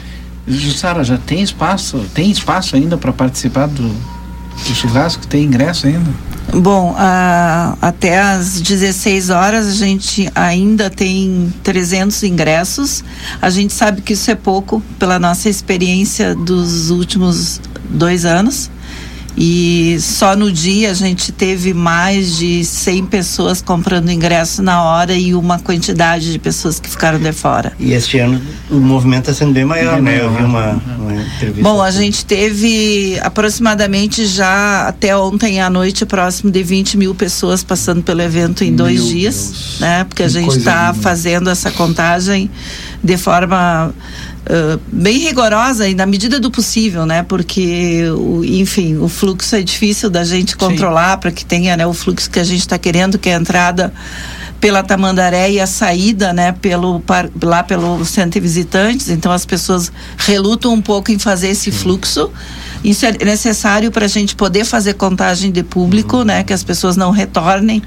Jussara, 0.48 1.04
já 1.04 1.18
tem 1.18 1.42
espaço? 1.42 1.98
Tem 2.14 2.30
espaço 2.30 2.74
ainda 2.74 2.96
para 2.96 3.12
participar 3.12 3.68
do, 3.68 3.88
do 3.88 4.74
churrasco? 4.74 5.26
Tem 5.26 5.44
ingresso 5.44 5.86
ainda? 5.86 6.10
Bom, 6.52 6.96
até 7.80 8.18
às 8.20 8.60
16 8.60 9.30
horas 9.30 9.68
a 9.68 9.72
gente 9.72 10.30
ainda 10.34 10.90
tem 10.90 11.52
300 11.62 12.22
ingressos. 12.24 13.04
A 13.40 13.48
gente 13.50 13.72
sabe 13.72 14.02
que 14.02 14.14
isso 14.14 14.30
é 14.30 14.34
pouco 14.34 14.82
pela 14.98 15.18
nossa 15.18 15.48
experiência 15.48 16.34
dos 16.34 16.90
últimos 16.90 17.60
dois 17.88 18.24
anos. 18.24 18.68
E 19.42 19.96
só 20.00 20.36
no 20.36 20.52
dia 20.52 20.90
a 20.90 20.94
gente 20.94 21.32
teve 21.32 21.72
mais 21.72 22.36
de 22.36 22.62
100 22.62 23.06
pessoas 23.06 23.62
comprando 23.62 24.10
ingresso 24.10 24.62
na 24.62 24.82
hora 24.82 25.14
e 25.14 25.34
uma 25.34 25.58
quantidade 25.58 26.30
de 26.30 26.38
pessoas 26.38 26.78
que 26.78 26.90
ficaram 26.90 27.18
de 27.18 27.32
fora. 27.32 27.72
E 27.80 27.94
este 27.94 28.18
ano 28.18 28.38
o 28.70 28.74
movimento 28.74 29.30
está 29.30 29.32
sendo 29.32 29.54
bem 29.54 29.64
maior, 29.64 30.02
né? 30.02 30.20
Eu 30.20 30.30
vi 30.30 30.44
uma, 30.44 30.72
uma 30.98 31.14
entrevista. 31.14 31.62
Bom, 31.62 31.80
a 31.80 31.90
gente 31.90 32.22
teve 32.26 33.18
aproximadamente 33.22 34.26
já 34.26 34.86
até 34.86 35.16
ontem 35.16 35.58
à 35.58 35.70
noite 35.70 36.04
próximo 36.04 36.50
de 36.50 36.62
20 36.62 36.98
mil 36.98 37.14
pessoas 37.14 37.64
passando 37.64 38.02
pelo 38.02 38.20
evento 38.20 38.62
em 38.62 38.76
dois 38.76 39.00
Meu 39.00 39.08
dias, 39.08 39.34
Deus. 39.36 39.80
né? 39.80 40.04
Porque 40.04 40.22
a 40.22 40.28
gente 40.28 40.58
está 40.58 40.92
fazendo 40.92 41.48
essa 41.48 41.70
contagem 41.70 42.50
de 43.02 43.16
forma 43.16 43.94
Uh, 44.40 44.80
bem 44.90 45.18
rigorosa 45.18 45.86
e 45.86 45.94
na 45.94 46.06
medida 46.06 46.40
do 46.40 46.50
possível, 46.50 47.04
né? 47.04 47.22
Porque, 47.22 48.04
o, 48.10 48.42
enfim, 48.42 48.96
o 48.96 49.06
fluxo 49.06 49.54
é 49.54 49.62
difícil 49.62 50.08
da 50.08 50.24
gente 50.24 50.56
controlar 50.56 51.18
para 51.18 51.30
que 51.30 51.44
tenha 51.44 51.76
né, 51.76 51.86
o 51.86 51.92
fluxo 51.92 52.30
que 52.30 52.38
a 52.38 52.44
gente 52.44 52.60
está 52.60 52.78
querendo, 52.78 53.18
que 53.18 53.28
é 53.28 53.34
a 53.34 53.38
entrada 53.38 53.92
pela 54.58 54.82
Tamandaré 54.82 55.52
e 55.52 55.60
a 55.60 55.66
saída, 55.66 56.32
né, 56.32 56.52
pelo 56.52 57.02
lá 57.42 57.62
pelo 57.62 58.04
centro 58.04 58.32
de 58.32 58.40
visitantes. 58.40 59.10
Então 59.10 59.30
as 59.30 59.44
pessoas 59.44 59.92
relutam 60.16 60.72
um 60.72 60.80
pouco 60.80 61.12
em 61.12 61.18
fazer 61.18 61.48
esse 61.48 61.70
fluxo. 61.70 62.30
Isso 62.82 63.04
é 63.04 63.12
necessário 63.24 63.90
para 63.90 64.06
a 64.06 64.08
gente 64.08 64.34
poder 64.34 64.64
fazer 64.64 64.94
contagem 64.94 65.52
de 65.52 65.62
público, 65.62 66.18
uhum. 66.18 66.24
né, 66.24 66.44
que 66.44 66.52
as 66.52 66.64
pessoas 66.64 66.96
não 66.96 67.10
retornem 67.10 67.82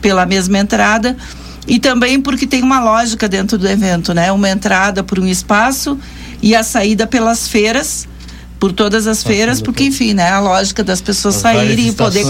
pela 0.00 0.24
mesma 0.24 0.58
entrada 0.58 1.16
e 1.68 1.78
também 1.78 2.20
porque 2.20 2.46
tem 2.46 2.62
uma 2.62 2.80
lógica 2.80 3.28
dentro 3.28 3.58
do 3.58 3.68
evento, 3.68 4.14
né? 4.14 4.32
Uma 4.32 4.48
entrada 4.48 5.04
por 5.04 5.20
um 5.20 5.26
espaço 5.26 5.98
e 6.42 6.56
a 6.56 6.62
saída 6.62 7.06
pelas 7.06 7.46
feiras 7.46 8.08
por 8.58 8.72
todas 8.72 9.06
as 9.06 9.22
feiras, 9.22 9.60
porque 9.60 9.84
enfim, 9.84 10.14
né, 10.14 10.30
a 10.30 10.40
lógica 10.40 10.82
das 10.82 11.00
pessoas 11.00 11.36
as 11.36 11.42
saírem 11.42 11.88
e 11.88 11.92
poder 11.92 12.24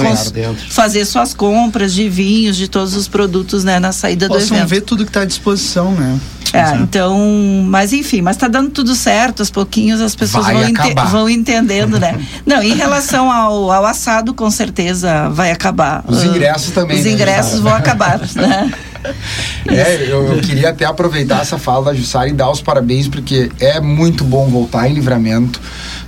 fazer 0.68 1.04
suas 1.06 1.32
compras 1.32 1.94
de 1.94 2.06
vinhos, 2.08 2.56
de 2.56 2.68
todos 2.68 2.94
os 2.94 3.08
produtos, 3.08 3.64
né, 3.64 3.80
na 3.80 3.92
saída 3.92 4.28
Possam 4.28 4.48
do 4.48 4.54
evento. 4.56 4.68
ver 4.68 4.80
tudo 4.82 5.04
que 5.04 5.10
está 5.10 5.22
à 5.22 5.24
disposição, 5.24 5.92
né? 5.92 6.20
É, 6.52 6.76
então, 6.76 7.18
mas 7.66 7.92
enfim, 7.92 8.22
mas 8.22 8.36
está 8.36 8.48
dando 8.48 8.70
tudo 8.70 8.94
certo, 8.94 9.40
aos 9.40 9.50
pouquinhos 9.50 10.00
as 10.00 10.14
pessoas 10.14 10.46
vão, 10.46 10.68
ente 10.68 10.94
vão, 11.10 11.28
entendendo, 11.28 11.98
né? 11.98 12.18
Não, 12.46 12.62
em 12.62 12.74
relação 12.74 13.30
ao, 13.30 13.70
ao, 13.70 13.84
assado, 13.84 14.32
com 14.32 14.50
certeza 14.50 15.28
vai 15.28 15.50
acabar. 15.50 16.02
Os 16.06 16.24
ingressos 16.24 16.68
uh, 16.68 16.72
também. 16.72 16.98
Os 16.98 17.04
né, 17.04 17.12
ingressos 17.12 17.60
vão 17.60 17.74
acabar, 17.74 18.20
né? 18.34 18.72
É, 19.70 20.10
eu, 20.10 20.34
eu, 20.34 20.40
queria 20.40 20.70
até 20.70 20.86
aproveitar 20.86 21.42
essa 21.42 21.58
fala 21.58 21.86
da 21.86 21.94
Jussara 21.94 22.28
e 22.28 22.32
dar 22.32 22.50
os 22.50 22.62
parabéns, 22.62 23.06
porque 23.06 23.50
é 23.60 23.80
muito 23.80 24.24
bom 24.24 24.48
voltar 24.48 24.88
em 24.88 24.94
livramento 24.94 25.60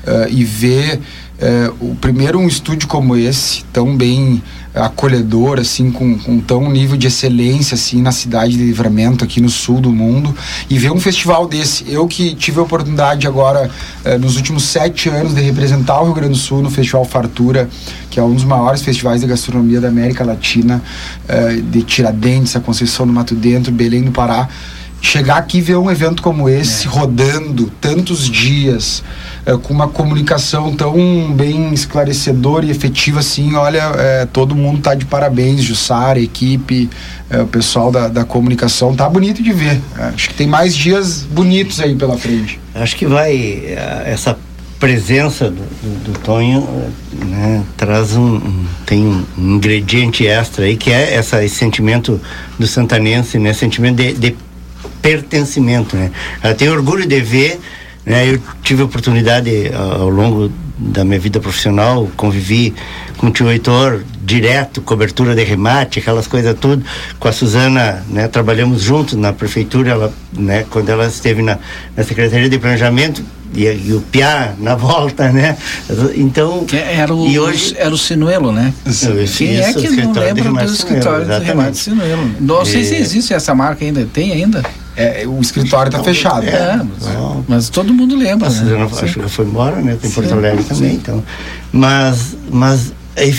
uh, 0.05 0.29
e 0.31 0.45
ver 0.45 0.97
uh, 0.97 1.91
o 1.91 1.95
primeiro 1.97 2.39
um 2.39 2.49
estúdio 2.49 2.89
como 2.89 3.17
esse, 3.17 3.65
tão 3.73 3.95
bem 3.95 4.43
acolhedor, 4.75 5.59
assim, 5.59 5.91
com, 5.91 6.19
com 6.19 6.39
tão 6.39 6.71
nível 6.71 6.97
de 6.97 7.07
excelência, 7.07 7.75
assim, 7.75 8.01
na 8.01 8.13
cidade 8.13 8.53
de 8.53 8.65
Livramento, 8.65 9.25
aqui 9.25 9.41
no 9.41 9.49
sul 9.49 9.81
do 9.81 9.91
mundo, 9.91 10.35
e 10.69 10.79
ver 10.79 10.93
um 10.93 11.01
festival 11.01 11.47
desse. 11.47 11.85
Eu 11.91 12.07
que 12.07 12.35
tive 12.35 12.61
a 12.61 12.63
oportunidade 12.63 13.27
agora, 13.27 13.71
uh, 14.05 14.19
nos 14.19 14.37
últimos 14.37 14.65
sete 14.65 15.09
anos, 15.09 15.35
de 15.35 15.41
representar 15.41 16.01
o 16.01 16.05
Rio 16.05 16.15
Grande 16.15 16.33
do 16.33 16.39
Sul 16.39 16.63
no 16.63 16.71
Festival 16.71 17.05
Fartura, 17.05 17.69
que 18.11 18.19
é 18.19 18.23
um 18.23 18.35
dos 18.35 18.45
maiores 18.45 18.83
festivais 18.83 19.21
de 19.21 19.27
gastronomia 19.27 19.81
da 19.81 19.89
América 19.89 20.25
Latina, 20.25 20.83
de 21.71 21.83
Tiradentes, 21.83 22.57
a 22.57 22.61
Conceição 22.61 23.07
do 23.07 23.13
Mato 23.13 23.35
Dentro, 23.35 23.71
Belém 23.71 24.03
do 24.03 24.11
Pará, 24.11 24.49
chegar 25.01 25.39
aqui 25.39 25.59
e 25.59 25.61
ver 25.61 25.77
um 25.77 25.91
evento 25.91 26.23
como 26.23 26.49
esse 26.49 26.87
é. 26.87 26.91
rodando 26.91 27.73
tantos 27.81 28.29
dias 28.29 29.03
é, 29.47 29.57
com 29.57 29.73
uma 29.73 29.89
comunicação 29.89 30.75
tão 30.75 31.33
bem 31.33 31.73
esclarecedora 31.73 32.67
e 32.67 32.71
efetiva 32.71 33.21
assim 33.21 33.55
olha 33.55 33.93
é, 33.97 34.27
todo 34.27 34.55
mundo 34.55 34.81
tá 34.81 34.95
de 34.95 35.07
parabéns 35.07 35.63
Jussara 35.63 36.21
equipe 36.21 36.91
é, 37.31 37.41
o 37.41 37.47
pessoal 37.47 37.91
da, 37.91 38.09
da 38.09 38.25
comunicação 38.25 38.95
tá 38.95 39.09
bonito 39.09 39.43
de 39.43 39.53
ver 39.53 39.81
acho 40.15 40.29
que 40.29 40.35
tem 40.35 40.47
mais 40.47 40.77
dias 40.77 41.23
bonitos 41.23 41.81
aí 41.81 41.95
pela 41.97 42.19
frente 42.19 42.61
acho 42.75 42.95
que 42.97 43.07
vai 43.07 43.65
essa 44.05 44.37
presença 44.79 45.51
do, 45.51 45.57
do, 45.57 46.13
do 46.13 46.19
Tonho 46.21 46.67
né, 47.27 47.63
traz 47.77 48.17
um, 48.17 48.37
um, 48.37 48.67
tem 48.87 49.07
um 49.07 49.25
ingrediente 49.37 50.27
extra 50.27 50.65
aí 50.65 50.77
que 50.77 50.91
é 50.91 51.15
essa, 51.15 51.45
esse 51.45 51.55
sentimento 51.55 52.21
do 52.59 52.67
santanense 52.67 53.39
né 53.39 53.53
sentimento 53.53 53.97
de, 53.97 54.15
de 54.15 54.37
pertencimento, 55.01 55.97
né? 55.97 56.11
Tem 56.57 56.69
orgulho 56.69 57.07
de 57.07 57.21
ver, 57.21 57.61
né? 58.05 58.29
Eu 58.29 58.41
tive 58.63 58.83
oportunidade 58.83 59.71
ao 59.75 60.09
longo 60.09 60.51
da 60.81 61.05
minha 61.05 61.21
vida 61.21 61.39
profissional, 61.39 62.09
convivi 62.17 62.75
com 63.19 63.27
o 63.27 63.31
tio 63.31 63.51
Heitor 63.51 64.03
direto, 64.23 64.81
cobertura 64.81 65.35
de 65.35 65.45
remate, 65.45 65.99
aquelas 65.99 66.27
coisas 66.27 66.57
tudo. 66.59 66.83
Com 67.19 67.29
a 67.29 67.33
Suzana, 67.33 68.03
né, 68.09 68.29
trabalhamos 68.29 68.83
juntos 68.83 69.15
na 69.15 69.33
prefeitura, 69.33 69.91
ela, 69.91 70.15
né, 70.33 70.65
quando 70.71 70.89
ela 70.89 71.07
esteve 71.07 71.43
na, 71.43 71.59
na 71.97 72.03
Secretaria 72.03 72.49
de 72.49 72.59
Planejamento, 72.59 73.23
e, 73.55 73.65
e, 73.65 73.93
o 73.93 74.01
Piá 74.01 74.55
na 74.59 74.75
volta, 74.75 75.31
né? 75.31 75.57
Então. 76.15 76.65
Que 76.65 76.77
era 76.77 77.15
o, 77.15 77.27
e 77.27 77.39
hoje, 77.39 77.75
era 77.77 77.93
o 77.93 77.99
Sinuelo, 77.99 78.53
né? 78.53 78.73
Quem 79.37 79.57
é 79.57 79.73
que 79.73 79.89
não 79.91 80.13
lembra 80.13 80.67
do 80.67 80.73
escritório 80.73 81.27
de 81.27 81.45
remate 81.45 81.79
Sinuelo? 81.79 82.31
Não 82.41 82.65
sei 82.65 82.85
se 82.85 82.95
existe 82.95 83.35
essa 83.35 83.55
marca 83.55 83.85
ainda. 83.85 84.07
Tem 84.13 84.33
ainda? 84.33 84.63
É, 84.97 85.25
o 85.27 85.41
escritório 85.41 85.89
está 85.89 86.03
fechado. 86.03 86.47
É, 86.47 86.51
é 86.51 86.77
mas, 86.77 87.45
mas, 87.49 87.69
todo 87.69 87.93
mundo 87.93 88.17
lembra. 88.17 88.49
Né? 88.51 88.77
Não, 88.77 88.85
acho 88.85 89.21
que 89.21 89.29
foi 89.29 89.47
embora, 89.47 89.77
né? 89.77 89.97
Tem 90.01 90.11
Porto 90.11 90.33
Alegre 90.33 90.63
também. 90.63 90.95
Então, 90.95 91.23
mas, 91.73 92.37
mas 92.51 92.93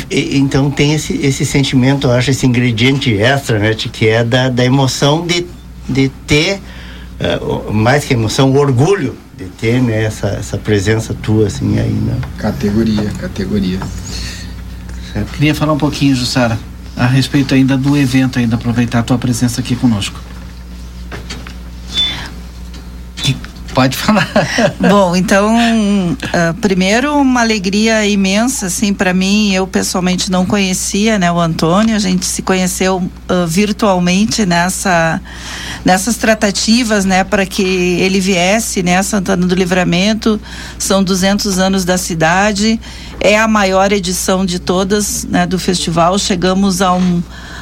então 0.09 0.69
tem 0.69 0.93
esse, 0.93 1.13
esse 1.25 1.45
sentimento, 1.45 2.07
eu 2.07 2.11
acho, 2.11 2.31
esse 2.31 2.45
ingrediente 2.45 3.13
extra, 3.15 3.59
né? 3.59 3.73
De, 3.73 3.89
que 3.89 4.07
é 4.07 4.23
da, 4.23 4.49
da 4.49 4.65
emoção 4.65 5.25
de, 5.25 5.45
de 5.87 6.09
ter, 6.27 6.59
uh, 7.19 7.71
mais 7.71 8.05
que 8.05 8.13
emoção, 8.13 8.51
o 8.51 8.57
orgulho 8.57 9.15
ter 9.59 9.81
né, 9.81 10.03
essa, 10.03 10.27
essa 10.27 10.57
presença 10.57 11.13
tua, 11.13 11.47
assim, 11.47 11.79
aí, 11.79 11.91
né? 11.91 12.17
Categoria, 12.37 13.09
categoria. 13.19 13.79
Certo. 15.11 15.31
Queria 15.33 15.55
falar 15.55 15.73
um 15.73 15.77
pouquinho, 15.77 16.15
Jussara, 16.15 16.57
a 16.95 17.05
respeito 17.05 17.53
ainda 17.53 17.77
do 17.77 17.97
evento, 17.97 18.39
ainda 18.39 18.55
aproveitar 18.55 18.99
a 18.99 19.03
tua 19.03 19.17
presença 19.17 19.61
aqui 19.61 19.75
conosco. 19.75 20.19
Pode 23.73 23.95
falar. 23.95 24.29
Bom, 24.79 25.15
então, 25.15 25.55
uh, 25.55 26.53
primeiro 26.59 27.15
uma 27.15 27.39
alegria 27.41 28.05
imensa, 28.05 28.65
assim, 28.65 28.93
para 28.93 29.13
mim. 29.13 29.53
Eu 29.53 29.65
pessoalmente 29.65 30.29
não 30.29 30.45
conhecia, 30.45 31.17
né, 31.17 31.31
o 31.31 31.39
Antônio. 31.39 31.95
A 31.95 31.99
gente 31.99 32.25
se 32.25 32.41
conheceu 32.41 32.97
uh, 32.97 33.47
virtualmente 33.47 34.45
nessa 34.45 35.21
nessas 35.83 36.17
tratativas, 36.17 37.05
né, 37.05 37.23
para 37.23 37.45
que 37.45 37.63
ele 37.63 38.19
viesse, 38.19 38.83
né, 38.83 38.97
a 38.97 39.03
Santana 39.03 39.45
do 39.45 39.55
Livramento. 39.55 40.39
São 40.77 41.03
200 41.03 41.59
anos 41.59 41.85
da 41.85 41.97
cidade. 41.97 42.79
É 43.19 43.37
a 43.37 43.47
maior 43.47 43.91
edição 43.91 44.45
de 44.45 44.59
todas, 44.59 45.25
né, 45.25 45.45
do 45.45 45.59
festival. 45.59 46.17
Chegamos 46.17 46.81
a 46.81 46.93
um 46.93 47.21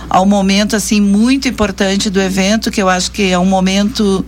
ao 0.09 0.25
momento 0.25 0.75
assim 0.75 0.99
muito 0.99 1.47
importante 1.47 2.09
do 2.09 2.19
evento, 2.19 2.71
que 2.71 2.81
eu 2.81 2.89
acho 2.89 3.11
que 3.11 3.31
é 3.31 3.38
um 3.38 3.45
momento 3.45 4.25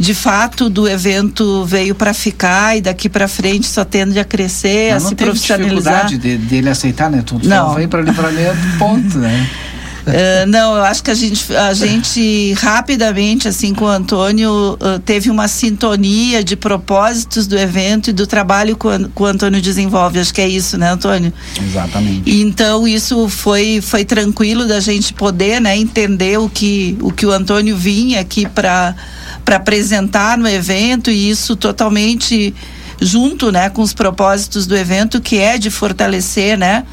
de 0.00 0.14
fato 0.14 0.70
do 0.70 0.88
evento 0.88 1.64
veio 1.66 1.94
para 1.94 2.14
ficar 2.14 2.78
e 2.78 2.80
daqui 2.80 3.08
para 3.08 3.28
frente 3.28 3.66
só 3.66 3.84
tende 3.84 4.18
a 4.18 4.24
crescer, 4.24 4.94
Mas 4.94 5.04
a 5.04 5.08
se 5.10 5.14
profissionalizar. 5.14 6.02
Não 6.02 6.06
dificuldade 6.06 6.18
de, 6.18 6.38
dele 6.38 6.70
aceitar, 6.70 7.10
né? 7.10 7.22
Tudo 7.24 7.46
não. 7.46 7.74
veio 7.74 7.88
para 7.88 8.00
livramento, 8.00 8.56
ponto, 8.78 9.18
né? 9.18 9.48
Uh, 10.08 10.46
não, 10.48 10.76
eu 10.76 10.84
acho 10.84 11.02
que 11.02 11.10
a 11.10 11.14
gente, 11.14 11.54
a 11.54 11.72
gente 11.74 12.52
rapidamente, 12.54 13.48
assim, 13.48 13.74
com 13.74 13.84
o 13.84 13.88
Antônio, 13.88 14.74
uh, 14.74 14.98
teve 15.04 15.30
uma 15.30 15.48
sintonia 15.48 16.42
de 16.42 16.56
propósitos 16.56 17.46
do 17.46 17.56
evento 17.56 18.10
e 18.10 18.12
do 18.12 18.26
trabalho 18.26 18.76
que 18.76 18.86
o, 18.86 19.08
que 19.08 19.22
o 19.22 19.26
Antônio 19.26 19.60
desenvolve. 19.60 20.18
Acho 20.18 20.32
que 20.32 20.40
é 20.40 20.48
isso, 20.48 20.76
né, 20.78 20.90
Antônio? 20.90 21.32
Exatamente. 21.60 22.30
Então, 22.30 22.86
isso 22.86 23.28
foi, 23.28 23.80
foi 23.80 24.04
tranquilo 24.04 24.66
da 24.66 24.80
gente 24.80 25.12
poder, 25.12 25.60
né, 25.60 25.76
entender 25.76 26.38
o 26.38 26.48
que 26.48 26.96
o, 27.00 27.12
que 27.12 27.26
o 27.26 27.30
Antônio 27.30 27.76
vinha 27.76 28.20
aqui 28.20 28.46
para 28.48 28.94
apresentar 29.46 30.36
no 30.38 30.48
evento 30.48 31.10
e 31.10 31.30
isso 31.30 31.56
totalmente 31.56 32.54
junto, 33.00 33.52
né, 33.52 33.70
com 33.70 33.82
os 33.82 33.92
propósitos 33.92 34.66
do 34.66 34.76
evento, 34.76 35.20
que 35.20 35.38
é 35.38 35.56
de 35.56 35.70
fortalecer, 35.70 36.58
né, 36.58 36.84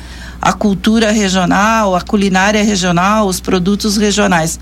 a 0.42 0.54
cultura 0.54 1.12
regional, 1.12 1.96
a 1.96 2.01
culinária 2.01 2.63
regional, 2.63 3.27
os 3.27 3.39
produtos 3.39 3.98
regionais. 3.98 4.60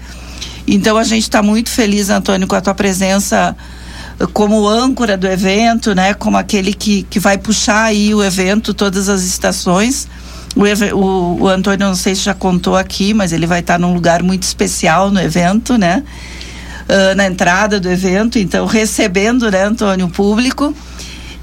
Então 0.68 0.98
a 0.98 1.03
gente 1.03 1.24
está 1.24 1.44
muito 1.44 1.70
feliz, 1.70 2.10
Antônio, 2.10 2.48
com 2.48 2.56
a 2.56 2.62
tua 2.62 2.74
presença 2.74 3.56
como 4.32 4.68
âncora 4.68 5.18
do 5.18 5.27
evento, 5.27 5.94
né, 5.94 6.13
como 6.13 6.38
aquele 6.38 6.74
que, 6.74 7.03
que 7.03 7.20
vai 7.20 7.38
puxar 7.38 7.86
aí 7.86 8.13
o 8.13 8.24
evento, 8.24 8.74
todas 8.74 9.10
as 9.10 9.24
estações. 9.24 10.08
O, 10.56 10.96
o, 10.96 11.42
o 11.42 11.48
Antônio, 11.48 11.88
não 11.88 11.96
sei 11.96 12.15
se 12.15 12.22
já 12.22 12.34
contou 12.34 12.77
aqui, 12.77 13.13
mas 13.13 13.34
ele 13.34 13.48
vai 13.48 13.60
estar 13.60 13.80
num 13.80 13.94
lugar 13.94 14.22
muito 14.22 14.44
especial 14.44 15.10
no 15.10 15.20
evento, 15.20 15.77
né? 15.77 16.03
Uh, 16.84 17.15
na 17.15 17.25
entrada 17.25 17.80
do 17.80 17.89
evento, 17.89 18.38
então 18.38 18.65
recebendo, 18.65 19.50
né, 19.50 19.63
Antônio, 19.63 20.06
o 20.06 20.10
público. 20.10 20.75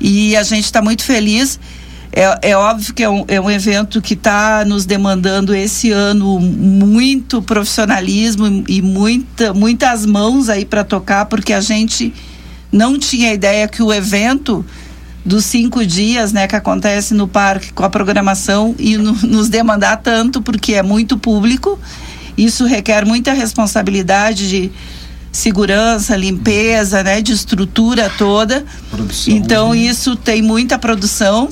E 0.00 0.36
a 0.36 0.42
gente 0.42 0.64
está 0.64 0.80
muito 0.80 1.02
feliz. 1.02 1.58
É, 2.12 2.50
é, 2.50 2.56
óbvio 2.56 2.92
que 2.92 3.04
é 3.04 3.08
um, 3.08 3.24
é 3.28 3.40
um 3.40 3.50
evento 3.50 4.02
que 4.02 4.14
está 4.14 4.64
nos 4.64 4.84
demandando 4.84 5.54
esse 5.54 5.92
ano 5.92 6.40
muito 6.40 7.40
profissionalismo 7.40 8.64
e 8.68 8.82
muita, 8.82 9.54
muitas 9.54 10.04
mãos 10.04 10.48
aí 10.48 10.64
para 10.64 10.82
tocar, 10.82 11.26
porque 11.26 11.52
a 11.52 11.60
gente 11.60 12.12
não 12.72 12.98
tinha 12.98 13.32
ideia 13.32 13.68
que 13.68 13.82
o 13.82 13.92
evento 13.92 14.64
dos 15.24 15.44
cinco 15.44 15.84
dias, 15.84 16.32
né, 16.32 16.48
que 16.48 16.56
acontece 16.56 17.14
no 17.14 17.28
parque 17.28 17.72
com 17.72 17.84
a 17.84 17.90
programação 17.90 18.74
e 18.78 18.96
no, 18.96 19.12
nos 19.12 19.48
demandar 19.48 19.98
tanto, 19.98 20.42
porque 20.42 20.74
é 20.74 20.82
muito 20.82 21.16
público. 21.16 21.78
Isso 22.36 22.64
requer 22.64 23.04
muita 23.04 23.32
responsabilidade 23.32 24.48
de 24.48 24.72
segurança, 25.30 26.16
limpeza, 26.16 27.02
né, 27.02 27.20
de 27.20 27.32
estrutura 27.32 28.10
toda. 28.16 28.64
Produção, 28.90 29.34
então 29.34 29.70
né? 29.70 29.78
isso 29.78 30.16
tem 30.16 30.42
muita 30.42 30.78
produção. 30.78 31.48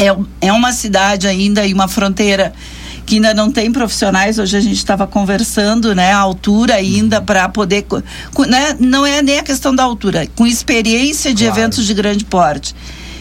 É, 0.00 0.46
é 0.46 0.52
uma 0.52 0.72
cidade 0.72 1.28
ainda 1.28 1.66
e 1.66 1.74
uma 1.74 1.86
fronteira 1.86 2.52
que 3.04 3.16
ainda 3.16 3.34
não 3.34 3.50
tem 3.50 3.70
profissionais. 3.70 4.38
Hoje 4.38 4.56
a 4.56 4.60
gente 4.60 4.76
estava 4.76 5.06
conversando, 5.06 5.94
né, 5.94 6.12
a 6.12 6.18
altura 6.18 6.74
ainda 6.74 7.18
uhum. 7.18 7.24
para 7.24 7.48
poder, 7.48 7.84
né, 8.48 8.76
não 8.78 9.04
é 9.04 9.20
nem 9.20 9.38
a 9.38 9.42
questão 9.42 9.74
da 9.74 9.82
altura, 9.82 10.26
com 10.34 10.46
experiência 10.46 11.34
de 11.34 11.44
claro. 11.44 11.60
eventos 11.60 11.84
de 11.84 11.92
grande 11.92 12.24
porte. 12.24 12.74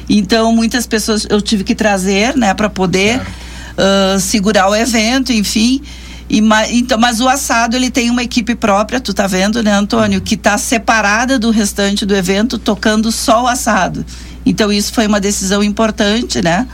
Então 0.08 0.56
muitas 0.56 0.88
pessoas 0.88 1.28
eu 1.30 1.42
tive 1.42 1.64
que 1.64 1.76
trazer, 1.76 2.36
né, 2.38 2.54
para 2.54 2.70
poder 2.70 3.20
uh, 3.20 4.20
segurar 4.20 4.70
o 4.70 4.76
evento, 4.76 5.34
enfim. 5.34 5.82
E, 6.30 6.40
então, 6.70 7.00
mas 7.00 7.20
o 7.20 7.28
assado 7.28 7.76
ele 7.76 7.90
tem 7.90 8.12
uma 8.12 8.22
equipe 8.22 8.54
própria, 8.54 9.00
tu 9.00 9.14
tá 9.14 9.26
vendo, 9.26 9.64
né, 9.64 9.72
Antônio, 9.72 10.22
que 10.22 10.38
tá 10.38 10.58
separada 10.58 11.40
do 11.40 11.50
restante 11.50 12.06
do 12.06 12.16
evento, 12.16 12.60
tocando 12.60 13.12
só 13.12 13.44
o 13.44 13.48
assado. 13.48 14.06
Então 14.46 14.72
isso 14.72 14.94
foi 14.94 15.08
uma 15.08 15.20
decisão 15.20 15.64
importante, 15.64 16.42
né? 16.42 16.68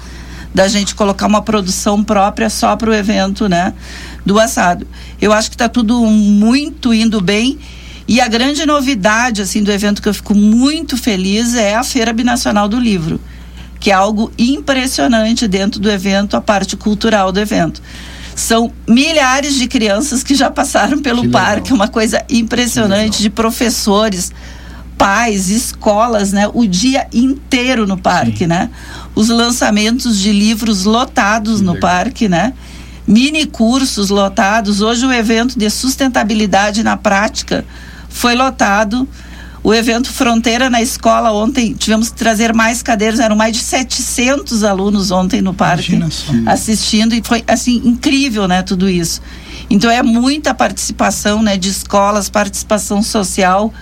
Da 0.53 0.67
gente 0.67 0.95
colocar 0.95 1.27
uma 1.27 1.41
produção 1.41 2.03
própria 2.03 2.50
só 2.50 2.75
para 2.75 2.89
o 2.89 2.93
evento, 2.93 3.50
né? 3.50 3.74
Do 4.25 4.39
assado. 4.39 4.88
Eu 5.22 5.34
acho 5.34 5.50
que 5.50 5.55
está 5.55 5.67
tudo 5.67 6.05
muito 6.05 6.93
indo 6.93 7.19
bem. 7.22 7.60
E 8.07 8.22
a 8.22 8.27
grande 8.27 8.65
novidade 8.65 9.41
assim 9.41 9.63
do 9.63 9.72
evento 9.72 10.01
que 10.01 10.07
eu 10.07 10.13
fico 10.13 10.36
muito 10.36 10.95
feliz 10.95 11.55
é 11.55 11.75
a 11.75 11.84
Feira 11.84 12.13
Binacional 12.13 12.69
do 12.69 12.79
Livro, 12.79 13.19
que 13.79 13.89
é 13.89 13.93
algo 13.93 14.31
impressionante 14.38 15.48
dentro 15.48 15.79
do 15.79 15.89
evento, 15.89 16.38
a 16.38 16.41
parte 16.41 16.77
cultural 16.77 17.31
do 17.31 17.39
evento. 17.39 17.81
São 18.36 18.72
milhares 18.88 19.55
de 19.55 19.65
crianças 19.67 20.22
que 20.22 20.36
já 20.36 20.51
passaram 20.51 21.01
pelo 21.01 21.22
que 21.22 21.29
parque, 21.29 21.72
legal. 21.72 21.75
uma 21.77 21.88
coisa 21.88 22.24
impressionante 22.29 23.22
de 23.22 23.29
professores, 23.29 24.31
pais, 24.97 25.49
escolas, 25.49 26.31
né? 26.31 26.49
O 26.53 26.65
dia 26.65 27.07
inteiro 27.13 27.85
no 27.85 27.97
parque, 27.97 28.39
Sim. 28.39 28.47
né? 28.47 28.69
Os 29.13 29.29
lançamentos 29.29 30.17
de 30.19 30.31
livros 30.31 30.83
lotados 30.83 31.59
que 31.59 31.65
no 31.65 31.73
legal. 31.73 31.89
parque, 31.89 32.27
né? 32.27 32.53
Mini 33.07 33.45
cursos 33.45 34.09
lotados. 34.09 34.81
Hoje 34.81 35.05
o 35.05 35.11
evento 35.11 35.57
de 35.57 35.69
sustentabilidade 35.69 36.83
na 36.83 36.97
prática 36.97 37.63
foi 38.09 38.35
lotado. 38.35 39.07
O 39.63 39.73
evento 39.73 40.11
Fronteira 40.11 40.69
na 40.69 40.79
escola 40.79 41.31
ontem, 41.31 41.73
tivemos 41.73 42.10
que 42.10 42.15
trazer 42.15 42.53
mais 42.53 42.84
cadeiras, 42.84 43.19
eram 43.19 43.36
mais 43.36 43.51
de 43.58 43.63
700 43.63 44.63
alunos 44.63 45.10
ontem 45.10 45.41
no 45.41 45.55
parque 45.55 45.99
assistindo 46.45 47.15
e 47.15 47.21
foi 47.23 47.43
assim 47.47 47.81
incrível, 47.84 48.47
né, 48.47 48.62
tudo 48.62 48.88
isso. 48.88 49.23
Então 49.67 49.89
é 49.89 50.03
muita 50.03 50.53
participação, 50.53 51.41
né, 51.41 51.58
de 51.58 51.69
escolas, 51.69 52.29
participação 52.29 53.01
social, 53.01 53.73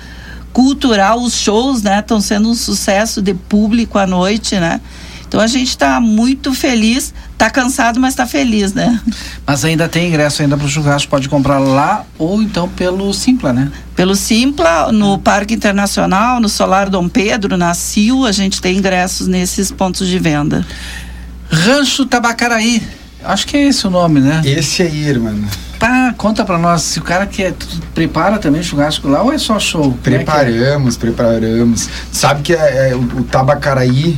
cultural, 0.53 1.21
os 1.21 1.33
shows, 1.33 1.81
né, 1.81 1.99
estão 1.99 2.21
sendo 2.21 2.49
um 2.49 2.55
sucesso 2.55 3.21
de 3.21 3.33
público 3.33 3.97
à 3.97 4.07
noite, 4.07 4.55
né? 4.59 4.79
Então 5.27 5.41
a 5.41 5.47
gente 5.47 5.69
está 5.69 5.99
muito 5.99 6.53
feliz, 6.53 7.11
está 7.31 7.49
cansado, 7.49 7.99
mas 7.99 8.13
está 8.13 8.27
feliz, 8.27 8.71
né? 8.71 9.01
Mas 9.47 9.65
ainda 9.65 9.89
tem 9.89 10.07
ingresso 10.07 10.43
ainda 10.43 10.55
para 10.55 10.67
o 10.67 10.69
churrasco, 10.69 11.09
pode 11.09 11.27
comprar 11.27 11.57
lá 11.57 12.05
ou 12.19 12.39
então 12.39 12.69
pelo 12.69 13.11
Simpla, 13.15 13.51
né? 13.51 13.71
Pelo 13.95 14.15
Simpla, 14.15 14.91
no 14.91 15.17
Parque 15.17 15.55
Internacional, 15.55 16.39
no 16.39 16.47
Solar 16.47 16.87
Dom 16.87 17.09
Pedro, 17.09 17.57
na 17.57 17.73
CIL, 17.73 18.27
a 18.27 18.31
gente 18.31 18.61
tem 18.61 18.77
ingressos 18.77 19.27
nesses 19.27 19.71
pontos 19.71 20.07
de 20.07 20.19
venda. 20.19 20.63
Rancho 21.49 22.05
Tabacaraí, 22.05 22.83
acho 23.25 23.47
que 23.47 23.57
é 23.57 23.67
esse 23.67 23.85
o 23.87 23.89
nome, 23.89 24.19
né? 24.19 24.41
Esse 24.45 24.83
aí, 24.83 25.07
irmão. 25.07 25.35
Tá, 25.79 26.13
conta 26.17 26.45
pra 26.45 26.57
nós, 26.57 26.81
se 26.81 26.99
o 26.99 27.01
cara 27.01 27.25
quer, 27.25 27.53
prepara 27.93 28.37
também 28.37 28.63
churrasco 28.63 29.07
lá 29.07 29.21
ou 29.21 29.33
é 29.33 29.37
só 29.37 29.59
show? 29.59 29.97
Preparamos, 30.01 30.95
é 30.95 30.97
é? 30.97 30.99
preparamos. 30.99 31.89
Sabe 32.11 32.41
que 32.41 32.53
é, 32.53 32.91
é 32.91 32.95
o, 32.95 33.01
o 33.01 33.23
Tabacaraí 33.23 34.17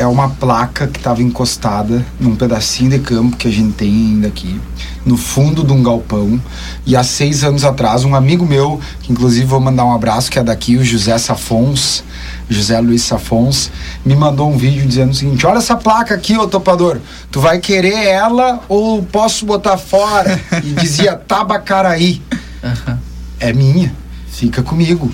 é 0.00 0.06
uma 0.06 0.30
placa 0.30 0.86
que 0.86 0.98
estava 0.98 1.22
encostada 1.22 2.02
num 2.18 2.34
pedacinho 2.34 2.88
de 2.88 3.00
campo 3.00 3.36
que 3.36 3.46
a 3.46 3.50
gente 3.50 3.74
tem 3.74 3.90
ainda 3.90 4.28
aqui, 4.28 4.58
no 5.04 5.14
fundo 5.14 5.62
de 5.62 5.74
um 5.74 5.82
galpão. 5.82 6.40
E 6.86 6.96
há 6.96 7.04
seis 7.04 7.44
anos 7.44 7.64
atrás, 7.64 8.02
um 8.02 8.14
amigo 8.14 8.46
meu, 8.46 8.80
que 9.02 9.12
inclusive 9.12 9.44
vou 9.44 9.60
mandar 9.60 9.84
um 9.84 9.92
abraço, 9.92 10.30
que 10.30 10.38
é 10.38 10.42
daqui, 10.42 10.78
o 10.78 10.82
José 10.82 11.18
Safons, 11.18 12.02
José 12.48 12.80
Luiz 12.80 13.02
Safons, 13.02 13.70
me 14.02 14.16
mandou 14.16 14.50
um 14.50 14.56
vídeo 14.56 14.86
dizendo 14.86 15.10
o 15.10 15.14
seguinte: 15.14 15.46
Olha 15.46 15.58
essa 15.58 15.76
placa 15.76 16.14
aqui, 16.14 16.34
ô 16.34 16.48
topador, 16.48 16.98
tu 17.30 17.38
vai 17.38 17.58
querer 17.58 18.06
ela 18.06 18.60
ou 18.70 19.02
posso 19.02 19.44
botar 19.44 19.76
fora? 19.76 20.40
E 20.64 20.72
dizia 20.80 21.14
Tabacaraí. 21.14 22.22
Uhum. 22.64 22.96
É 23.38 23.52
minha, 23.52 23.94
fica 24.30 24.62
comigo 24.62 25.12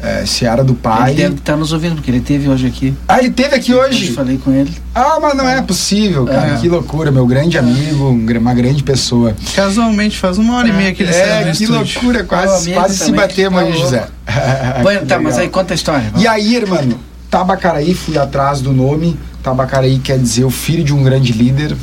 é, 0.00 0.24
Seara 0.26 0.62
do 0.62 0.74
Pai. 0.74 1.12
Ele 1.12 1.22
deve 1.22 1.34
estar 1.36 1.52
tá 1.52 1.58
nos 1.58 1.72
ouvindo, 1.72 1.96
porque 1.96 2.10
ele 2.10 2.20
teve 2.20 2.48
hoje 2.48 2.66
aqui. 2.66 2.94
Ah, 3.08 3.18
ele 3.18 3.30
teve 3.30 3.54
aqui 3.54 3.74
hoje? 3.74 4.08
Eu 4.08 4.14
falei 4.14 4.38
com 4.38 4.52
ele. 4.52 4.72
Ah, 4.94 5.18
mas 5.20 5.34
não 5.34 5.48
é 5.48 5.60
possível, 5.62 6.26
cara. 6.26 6.54
É. 6.54 6.56
Que 6.58 6.68
loucura. 6.68 7.10
Meu 7.10 7.26
grande 7.26 7.58
amigo, 7.58 8.10
uma 8.10 8.54
grande 8.54 8.82
pessoa. 8.82 9.34
Casualmente, 9.54 10.18
faz 10.18 10.38
uma 10.38 10.56
hora 10.56 10.68
e 10.68 10.72
meia 10.72 10.94
que 10.94 11.02
ele 11.02 11.12
É, 11.12 11.52
que 11.52 11.66
loucura. 11.66 12.24
Quase, 12.24 12.72
quase 12.72 12.98
se 12.98 13.12
batemos 13.12 13.58
aí, 13.60 13.72
José. 13.72 14.06
Bueno, 14.82 15.06
tá, 15.06 15.18
mas 15.18 15.38
aí 15.38 15.48
conta 15.48 15.72
a 15.72 15.76
história. 15.76 16.10
Vamos. 16.10 16.22
E 16.22 16.26
aí, 16.26 16.56
irmão, 16.56 16.98
Tabacaraí, 17.30 17.94
fui 17.94 18.18
atrás 18.18 18.60
do 18.60 18.72
nome. 18.72 19.18
Tabacaraí 19.42 19.98
quer 19.98 20.18
dizer 20.18 20.44
o 20.44 20.50
filho 20.50 20.82
de 20.82 20.92
um 20.92 21.02
grande 21.02 21.32
líder 21.32 21.76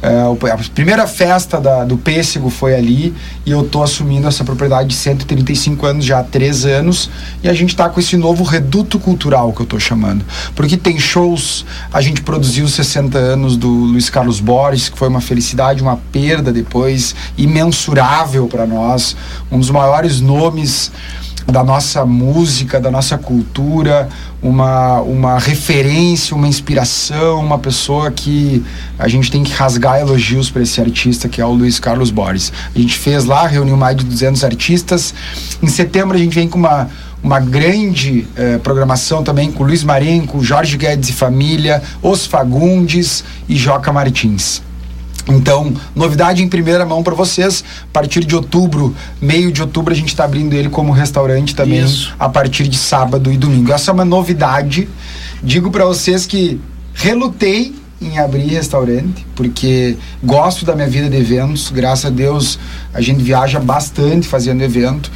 é, 0.00 0.50
a 0.52 0.58
primeira 0.72 1.06
festa 1.08 1.60
da, 1.60 1.84
do 1.84 1.98
pêssego 1.98 2.50
foi 2.50 2.74
ali 2.74 3.12
e 3.44 3.50
eu 3.50 3.64
tô 3.64 3.82
assumindo 3.82 4.28
essa 4.28 4.44
propriedade 4.44 4.90
de 4.90 4.94
135 4.94 5.84
anos 5.86 6.04
já 6.04 6.20
há 6.20 6.22
três 6.22 6.64
anos 6.64 7.10
e 7.42 7.48
a 7.48 7.52
gente 7.52 7.70
está 7.70 7.88
com 7.88 7.98
esse 7.98 8.16
novo 8.16 8.44
reduto 8.44 8.98
cultural 9.00 9.52
que 9.52 9.60
eu 9.60 9.66
tô 9.66 9.80
chamando. 9.80 10.24
Porque 10.54 10.76
tem 10.76 11.00
shows, 11.00 11.66
a 11.92 12.00
gente 12.00 12.22
produziu 12.22 12.64
os 12.64 12.74
60 12.74 13.18
anos 13.18 13.56
do 13.56 13.68
Luiz 13.68 14.08
Carlos 14.08 14.38
Borges, 14.38 14.88
que 14.88 14.96
foi 14.96 15.08
uma 15.08 15.20
felicidade, 15.20 15.82
uma 15.82 15.96
perda 16.12 16.52
depois 16.52 17.16
imensurável 17.36 18.46
para 18.46 18.66
nós, 18.66 19.16
um 19.50 19.58
dos 19.58 19.70
maiores 19.70 20.20
nomes 20.20 20.92
da 21.50 21.64
nossa 21.64 22.04
música, 22.04 22.78
da 22.78 22.90
nossa 22.90 23.16
cultura, 23.16 24.08
uma, 24.42 25.00
uma 25.00 25.38
referência, 25.38 26.36
uma 26.36 26.46
inspiração, 26.46 27.40
uma 27.40 27.58
pessoa 27.58 28.10
que 28.10 28.62
a 28.98 29.08
gente 29.08 29.30
tem 29.30 29.42
que 29.42 29.52
rasgar 29.52 29.98
elogios 29.98 30.50
para 30.50 30.62
esse 30.62 30.78
artista 30.78 31.26
que 31.26 31.40
é 31.40 31.44
o 31.44 31.52
Luiz 31.52 31.80
Carlos 31.80 32.10
Borges. 32.10 32.52
A 32.74 32.78
gente 32.78 32.98
fez 32.98 33.24
lá, 33.24 33.46
reuniu 33.46 33.78
mais 33.78 33.96
de 33.96 34.04
200 34.04 34.44
artistas. 34.44 35.14
Em 35.62 35.68
setembro 35.68 36.16
a 36.16 36.20
gente 36.20 36.34
vem 36.34 36.48
com 36.48 36.58
uma 36.58 36.88
uma 37.20 37.40
grande 37.40 38.28
eh, 38.36 38.58
programação 38.58 39.24
também 39.24 39.50
com 39.50 39.64
Luiz 39.64 39.82
Marenco, 39.82 40.40
Jorge 40.40 40.76
Guedes 40.76 41.08
e 41.08 41.12
Família, 41.12 41.82
Os 42.00 42.24
Fagundes 42.24 43.24
e 43.48 43.56
Joca 43.56 43.92
Martins. 43.92 44.62
Então, 45.28 45.74
novidade 45.94 46.42
em 46.42 46.48
primeira 46.48 46.86
mão 46.86 47.02
para 47.02 47.14
vocês. 47.14 47.62
A 47.84 47.92
partir 47.92 48.24
de 48.24 48.34
outubro, 48.34 48.94
meio 49.20 49.52
de 49.52 49.60
outubro, 49.60 49.92
a 49.92 49.96
gente 49.96 50.08
está 50.08 50.24
abrindo 50.24 50.54
ele 50.54 50.70
como 50.70 50.90
restaurante 50.90 51.54
também, 51.54 51.84
Isso. 51.84 52.14
a 52.18 52.28
partir 52.28 52.66
de 52.66 52.78
sábado 52.78 53.30
e 53.30 53.36
domingo. 53.36 53.72
Essa 53.72 53.90
é 53.90 53.94
uma 53.94 54.04
novidade. 54.04 54.88
Digo 55.42 55.70
para 55.70 55.84
vocês 55.84 56.26
que 56.26 56.58
relutei 56.94 57.74
em 58.00 58.18
abrir 58.18 58.46
restaurante, 58.46 59.26
porque 59.34 59.96
gosto 60.22 60.64
da 60.64 60.74
minha 60.74 60.88
vida 60.88 61.10
de 61.10 61.16
eventos. 61.16 61.70
Graças 61.70 62.06
a 62.06 62.10
Deus, 62.10 62.58
a 62.94 63.00
gente 63.00 63.22
viaja 63.22 63.58
bastante 63.58 64.26
fazendo 64.26 64.62
evento. 64.62 65.10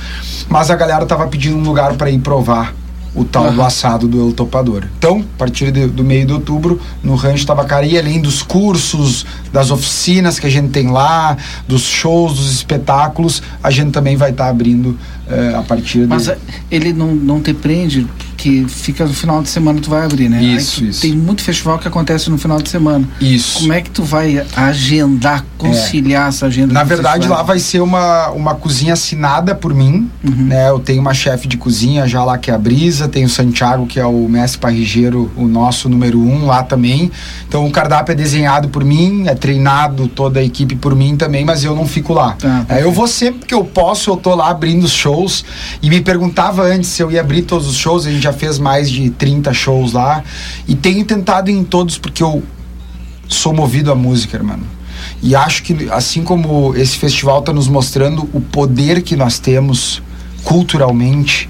Mas 0.48 0.70
a 0.70 0.74
galera 0.74 1.06
tava 1.06 1.26
pedindo 1.28 1.56
um 1.56 1.62
lugar 1.62 1.94
para 1.94 2.10
ir 2.10 2.18
provar 2.18 2.74
o 3.14 3.24
tal 3.24 3.44
uhum. 3.44 3.54
do 3.56 3.62
assado 3.62 4.08
do 4.08 4.20
El 4.20 4.32
Topador. 4.32 4.84
Então, 4.98 5.24
a 5.34 5.38
partir 5.38 5.70
de, 5.70 5.86
do 5.86 6.02
meio 6.02 6.26
de 6.26 6.32
outubro, 6.32 6.80
no 7.02 7.14
Rancho 7.14 7.46
Tabacaria, 7.46 8.00
além 8.00 8.20
dos 8.20 8.42
cursos, 8.42 9.26
das 9.52 9.70
oficinas 9.70 10.38
que 10.38 10.46
a 10.46 10.50
gente 10.50 10.70
tem 10.70 10.90
lá, 10.90 11.36
dos 11.68 11.82
shows, 11.82 12.34
dos 12.34 12.52
espetáculos, 12.52 13.42
a 13.62 13.70
gente 13.70 13.90
também 13.90 14.16
vai 14.16 14.30
estar 14.30 14.44
tá 14.44 14.50
abrindo 14.50 14.98
uh, 15.32 15.58
a 15.58 15.62
partir 15.62 16.06
Mas 16.06 16.30
ele 16.70 16.92
não, 16.92 17.14
não 17.14 17.40
te 17.40 17.52
prende 17.54 18.06
que 18.42 18.66
fica 18.68 19.04
no 19.06 19.14
final 19.14 19.40
de 19.40 19.48
semana 19.48 19.80
tu 19.80 19.88
vai 19.88 20.04
abrir, 20.04 20.28
né? 20.28 20.42
Isso, 20.42 20.82
isso. 20.84 21.02
Tem 21.02 21.12
muito 21.12 21.42
festival 21.42 21.78
que 21.78 21.86
acontece 21.86 22.28
no 22.28 22.36
final 22.36 22.60
de 22.60 22.68
semana. 22.68 23.08
Isso. 23.20 23.60
Como 23.60 23.72
é 23.72 23.80
que 23.80 23.88
tu 23.88 24.02
vai 24.02 24.44
agendar, 24.56 25.44
conciliar 25.56 26.26
é. 26.26 26.28
essa 26.28 26.46
agenda? 26.46 26.74
Na 26.74 26.82
verdade, 26.82 27.18
festival? 27.18 27.38
lá 27.38 27.44
vai 27.44 27.60
ser 27.60 27.80
uma, 27.80 28.30
uma 28.30 28.54
cozinha 28.56 28.94
assinada 28.94 29.54
por 29.54 29.72
mim, 29.72 30.10
uhum. 30.24 30.46
né? 30.46 30.70
Eu 30.70 30.80
tenho 30.80 31.00
uma 31.00 31.14
chefe 31.14 31.46
de 31.46 31.56
cozinha 31.56 32.04
já 32.08 32.24
lá 32.24 32.36
que 32.36 32.50
é 32.50 32.54
a 32.54 32.58
Brisa, 32.58 33.06
tem 33.06 33.24
o 33.24 33.28
Santiago 33.28 33.86
que 33.86 34.00
é 34.00 34.06
o 34.06 34.28
mestre 34.28 34.58
parrigeiro, 34.58 35.30
o 35.36 35.46
nosso 35.46 35.88
número 35.88 36.18
um 36.18 36.44
lá 36.46 36.64
também. 36.64 37.12
Então 37.46 37.64
o 37.64 37.70
cardápio 37.70 38.10
é 38.12 38.16
desenhado 38.16 38.68
por 38.70 38.84
mim, 38.84 39.28
é 39.28 39.36
treinado 39.36 40.08
toda 40.08 40.40
a 40.40 40.42
equipe 40.42 40.74
por 40.74 40.96
mim 40.96 41.16
também, 41.16 41.44
mas 41.44 41.62
eu 41.62 41.76
não 41.76 41.86
fico 41.86 42.12
lá. 42.12 42.36
Ah, 42.42 42.64
é, 42.68 42.82
eu 42.82 42.90
vou 42.90 43.06
sempre 43.06 43.46
que 43.46 43.54
eu 43.54 43.64
posso, 43.64 44.10
eu 44.10 44.16
tô 44.16 44.34
lá 44.34 44.50
abrindo 44.50 44.82
os 44.82 44.90
shows 44.90 45.21
e 45.82 45.88
me 45.88 46.00
perguntava 46.00 46.62
antes 46.62 46.90
se 46.90 47.02
eu 47.02 47.10
ia 47.10 47.20
abrir 47.20 47.42
todos 47.42 47.66
os 47.66 47.76
shows, 47.76 48.06
a 48.06 48.10
gente 48.10 48.22
já 48.22 48.32
fez 48.32 48.58
mais 48.58 48.90
de 48.90 49.10
30 49.10 49.52
shows 49.52 49.92
lá. 49.92 50.22
E 50.66 50.74
tenho 50.74 51.04
tentado 51.04 51.50
em 51.50 51.62
todos 51.64 51.98
porque 51.98 52.22
eu 52.22 52.42
sou 53.28 53.52
movido 53.52 53.90
à 53.90 53.94
música, 53.94 54.36
irmão. 54.36 54.60
E 55.22 55.34
acho 55.34 55.62
que, 55.62 55.88
assim 55.90 56.22
como 56.22 56.74
esse 56.76 56.96
festival 56.96 57.40
está 57.40 57.52
nos 57.52 57.68
mostrando 57.68 58.28
o 58.32 58.40
poder 58.40 59.02
que 59.02 59.16
nós 59.16 59.38
temos 59.38 60.02
culturalmente, 60.44 61.48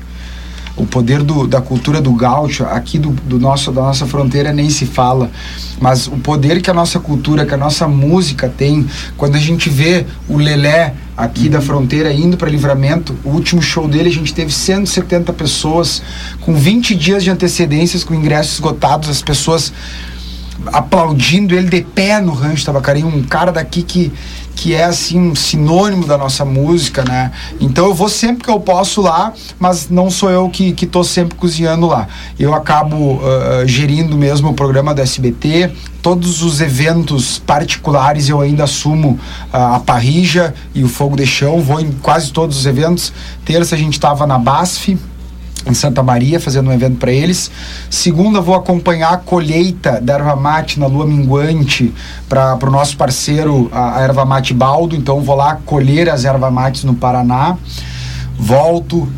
o 0.76 0.86
poder 0.86 1.22
do, 1.22 1.46
da 1.46 1.60
cultura 1.60 2.00
do 2.00 2.12
gaúcho, 2.14 2.64
aqui 2.64 2.98
do, 2.98 3.10
do, 3.10 3.38
nosso, 3.38 3.70
da 3.70 3.82
nossa 3.82 4.06
fronteira 4.06 4.52
nem 4.52 4.70
se 4.70 4.86
fala, 4.86 5.30
mas 5.80 6.06
o 6.06 6.12
poder 6.12 6.62
que 6.62 6.70
a 6.70 6.74
nossa 6.74 6.98
cultura, 6.98 7.44
que 7.44 7.54
a 7.54 7.58
nossa 7.58 7.86
música 7.86 8.48
tem, 8.48 8.86
quando 9.16 9.36
a 9.36 9.40
gente 9.40 9.68
vê 9.68 10.06
o 10.28 10.36
Lelé 10.36 10.94
aqui 11.16 11.44
uhum. 11.44 11.50
da 11.50 11.60
fronteira 11.60 12.12
indo 12.12 12.36
para 12.36 12.48
Livramento, 12.48 13.14
o 13.24 13.30
último 13.30 13.60
show 13.60 13.86
dele 13.86 14.08
a 14.08 14.12
gente 14.12 14.32
teve 14.32 14.50
170 14.50 15.32
pessoas, 15.32 16.02
com 16.40 16.54
20 16.54 16.94
dias 16.94 17.22
de 17.22 17.30
antecedências, 17.30 18.02
com 18.02 18.14
ingressos 18.14 18.54
esgotados, 18.54 19.10
as 19.10 19.20
pessoas 19.20 19.72
aplaudindo 20.66 21.54
ele 21.54 21.68
de 21.68 21.82
pé 21.82 22.20
no 22.20 22.32
Rancho 22.32 22.64
Tabacarim, 22.64 23.04
um 23.04 23.22
cara 23.22 23.50
daqui 23.50 23.82
que 23.82 24.12
que 24.62 24.74
é 24.74 24.84
assim 24.84 25.18
um 25.18 25.34
sinônimo 25.34 26.06
da 26.06 26.16
nossa 26.16 26.44
música, 26.44 27.04
né? 27.04 27.32
Então 27.60 27.86
eu 27.86 27.92
vou 27.92 28.08
sempre 28.08 28.44
que 28.44 28.48
eu 28.48 28.60
posso 28.60 29.00
lá, 29.00 29.32
mas 29.58 29.90
não 29.90 30.08
sou 30.08 30.30
eu 30.30 30.48
que 30.48 30.70
que 30.70 30.86
tô 30.86 31.02
sempre 31.02 31.36
cozinhando 31.36 31.88
lá. 31.88 32.06
Eu 32.38 32.54
acabo 32.54 33.14
uh, 33.14 33.66
gerindo 33.66 34.16
mesmo 34.16 34.50
o 34.50 34.54
programa 34.54 34.94
do 34.94 35.00
SBT, 35.00 35.72
todos 36.00 36.44
os 36.44 36.60
eventos 36.60 37.40
particulares 37.40 38.28
eu 38.28 38.40
ainda 38.40 38.62
assumo 38.62 39.18
uh, 39.52 39.56
a 39.74 39.80
parrija 39.80 40.54
e 40.72 40.84
o 40.84 40.88
fogo 40.88 41.16
de 41.16 41.26
chão, 41.26 41.60
vou 41.60 41.80
em 41.80 41.90
quase 41.90 42.32
todos 42.32 42.56
os 42.56 42.64
eventos. 42.64 43.12
Terça 43.44 43.74
a 43.74 43.78
gente 43.78 43.94
estava 43.94 44.28
na 44.28 44.38
BASF, 44.38 44.96
em 45.66 45.74
Santa 45.74 46.02
Maria, 46.02 46.40
fazendo 46.40 46.70
um 46.70 46.72
evento 46.72 46.96
para 46.96 47.12
eles. 47.12 47.50
Segunda, 47.88 48.40
vou 48.40 48.54
acompanhar 48.54 49.12
a 49.12 49.16
colheita 49.16 50.00
da 50.00 50.14
erva 50.14 50.36
mate 50.36 50.78
na 50.78 50.86
lua 50.86 51.06
minguante 51.06 51.92
para 52.28 52.58
o 52.60 52.70
nosso 52.70 52.96
parceiro, 52.96 53.70
a, 53.72 53.98
a, 53.98 54.00
erva 54.02 54.24
mate 54.24 54.52
Baldo. 54.52 54.96
Então, 54.96 55.20
vou 55.20 55.36
lá 55.36 55.56
colher 55.64 56.08
as 56.08 56.24
ervas 56.24 56.52
mates 56.52 56.84
no 56.84 56.94
Paraná. 56.94 57.56
Volto. 58.38 59.08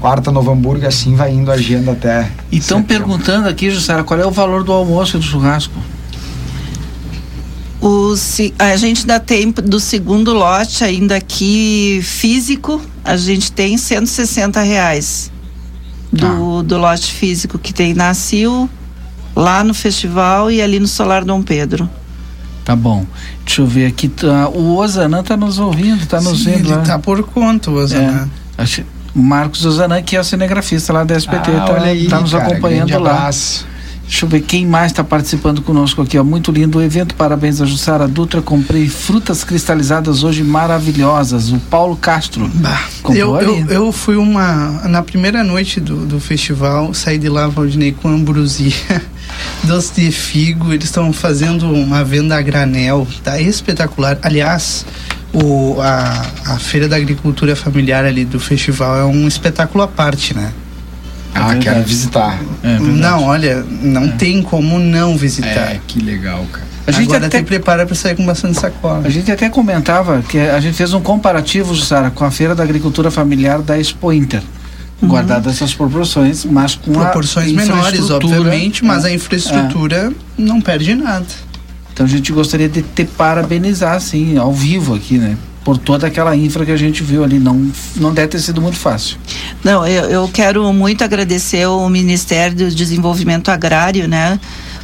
Quarta, 0.00 0.30
Novo 0.30 0.50
Hamburgo, 0.50 0.86
assim 0.86 1.14
vai 1.14 1.32
indo 1.32 1.50
a 1.50 1.54
agenda 1.54 1.92
até. 1.92 2.30
E 2.52 2.58
estão 2.58 2.82
perguntando 2.82 3.48
aqui, 3.48 3.70
Jussara, 3.70 4.04
qual 4.04 4.20
é 4.20 4.26
o 4.26 4.30
valor 4.30 4.62
do 4.62 4.70
almoço 4.70 5.16
e 5.16 5.20
do 5.20 5.24
churrasco? 5.24 5.72
O, 7.80 8.14
a 8.58 8.76
gente 8.76 9.00
ainda 9.00 9.18
tem 9.18 9.50
do 9.50 9.80
segundo 9.80 10.34
lote 10.34 10.84
ainda 10.84 11.16
aqui 11.16 12.00
físico, 12.02 12.80
a 13.02 13.16
gente 13.16 13.50
tem 13.50 13.78
160 13.78 14.60
reais 14.60 15.30
do, 16.12 16.58
ah. 16.58 16.62
do 16.62 16.78
lote 16.78 17.12
físico 17.12 17.58
que 17.58 17.72
tem 17.72 17.94
na 17.94 18.14
CIL, 18.14 18.68
lá 19.34 19.62
no 19.62 19.74
festival 19.74 20.50
e 20.50 20.62
ali 20.62 20.78
no 20.78 20.86
Solar 20.86 21.24
Dom 21.24 21.42
Pedro. 21.42 21.88
Tá 22.64 22.74
bom. 22.74 23.06
Deixa 23.44 23.62
eu 23.62 23.66
ver 23.66 23.86
aqui. 23.86 24.08
Tá, 24.08 24.48
o 24.48 24.76
Osanã 24.76 25.22
tá 25.22 25.36
nos 25.36 25.58
ouvindo, 25.58 26.04
tá 26.06 26.20
nos 26.20 26.40
Sim, 26.40 26.52
vendo. 26.52 26.66
Ele 26.66 26.76
lá. 26.76 26.82
tá 26.82 26.98
por 26.98 27.22
conta, 27.22 27.70
o 27.70 27.74
Osanã. 27.74 28.28
É, 28.58 28.62
acho, 28.62 28.84
Marcos 29.14 29.64
Osanã, 29.64 30.02
que 30.02 30.16
é 30.16 30.20
o 30.20 30.24
cinegrafista 30.24 30.92
lá 30.92 31.04
da 31.04 31.16
SPT, 31.16 31.50
ah, 31.50 31.64
tá, 31.64 31.82
aí, 31.82 32.08
tá 32.08 32.20
nos 32.20 32.32
cara, 32.32 32.44
acompanhando 32.44 32.90
lá. 32.98 33.10
Abraço. 33.12 33.66
Deixa 34.08 34.24
eu 34.24 34.28
ver 34.28 34.40
quem 34.40 34.64
mais 34.64 34.92
está 34.92 35.02
participando 35.02 35.60
conosco 35.60 36.00
aqui. 36.00 36.16
Ó. 36.16 36.22
Muito 36.22 36.52
lindo 36.52 36.78
o 36.78 36.82
evento. 36.82 37.14
Parabéns 37.14 37.60
a 37.60 37.66
Jussara 37.66 38.06
Dutra. 38.06 38.40
Comprei 38.40 38.88
frutas 38.88 39.42
cristalizadas 39.42 40.22
hoje 40.22 40.44
maravilhosas. 40.44 41.50
O 41.50 41.58
Paulo 41.58 41.96
Castro. 41.96 42.48
Bah, 42.54 42.84
eu, 43.10 43.36
eu, 43.40 43.66
eu, 43.66 43.92
fui 43.92 44.16
uma. 44.16 44.86
Na 44.88 45.02
primeira 45.02 45.42
noite 45.42 45.80
do, 45.80 46.06
do 46.06 46.20
festival, 46.20 46.94
saí 46.94 47.18
de 47.18 47.28
lá, 47.28 47.48
Valdinei, 47.48 47.92
com 47.92 48.08
ambrosia. 48.08 48.72
Doce 49.64 50.00
de 50.00 50.12
figo. 50.12 50.72
Eles 50.72 50.84
estão 50.84 51.12
fazendo 51.12 51.68
uma 51.68 52.04
venda 52.04 52.36
a 52.36 52.42
granel. 52.42 53.06
Tá 53.22 53.40
espetacular. 53.40 54.18
Aliás. 54.22 54.86
O, 55.32 55.78
a, 55.82 56.54
a 56.54 56.58
Feira 56.58 56.88
da 56.88 56.96
Agricultura 56.96 57.54
Familiar 57.54 58.06
ali 58.06 58.24
do 58.24 58.40
festival 58.40 58.96
é 58.96 59.04
um 59.04 59.28
espetáculo 59.28 59.84
à 59.84 59.88
parte, 59.88 60.32
né? 60.32 60.50
Ah, 61.34 61.54
é 61.54 61.58
quero 61.58 61.82
visitar. 61.82 62.38
É 62.62 62.78
não, 62.78 63.24
olha, 63.24 63.64
não 63.82 64.04
é. 64.04 64.08
tem 64.08 64.42
como 64.42 64.78
não 64.78 65.16
visitar. 65.16 65.48
É, 65.48 65.80
que 65.86 66.00
legal, 66.00 66.44
cara. 66.50 66.66
A 66.86 66.92
gente 66.92 67.08
Agora 67.08 67.26
até 67.26 67.42
prepara 67.42 67.84
para 67.84 67.96
sair 67.96 68.14
com 68.14 68.24
bastante 68.24 68.60
sacola. 68.60 69.02
A 69.04 69.10
gente 69.10 69.30
até 69.30 69.48
comentava 69.48 70.22
que 70.22 70.38
a 70.38 70.60
gente 70.60 70.76
fez 70.76 70.94
um 70.94 71.00
comparativo, 71.00 71.74
Sara, 71.74 72.10
com 72.10 72.24
a 72.24 72.30
Feira 72.30 72.54
da 72.54 72.62
Agricultura 72.62 73.10
Familiar 73.10 73.60
da 73.60 73.76
Expo 73.76 74.12
Inter. 74.12 74.40
Uhum. 75.02 75.08
Guardadas 75.08 75.56
essas 75.56 75.74
proporções, 75.74 76.44
mas 76.44 76.76
com 76.76 76.92
proporções 76.92 77.52
menores, 77.52 78.08
obviamente, 78.08 78.84
mas 78.84 79.04
a 79.04 79.10
é. 79.10 79.14
infraestrutura 79.14 80.12
não 80.38 80.60
perde 80.60 80.94
nada. 80.94 81.26
Então 81.92 82.06
a 82.06 82.08
gente 82.08 82.32
gostaria 82.32 82.68
de 82.68 82.82
te 82.82 83.04
parabenizar, 83.04 83.94
assim, 83.94 84.38
ao 84.38 84.52
vivo 84.52 84.94
aqui, 84.94 85.18
né? 85.18 85.36
Por 85.66 85.76
toda 85.76 86.06
aquela 86.06 86.36
infra 86.36 86.64
que 86.64 86.70
a 86.70 86.76
gente 86.76 87.02
viu 87.02 87.24
ali. 87.24 87.40
Não, 87.40 87.72
não 87.96 88.14
deve 88.14 88.28
ter 88.28 88.38
sido 88.38 88.62
muito 88.62 88.76
fácil. 88.76 89.18
Não, 89.64 89.84
eu, 89.84 90.04
eu 90.04 90.30
quero 90.32 90.72
muito 90.72 91.02
agradecer 91.02 91.66
o 91.66 91.88
Ministério 91.88 92.56
do 92.56 92.70
Desenvolvimento 92.70 93.50
Agrário, 93.50 94.06
né? 94.06 94.38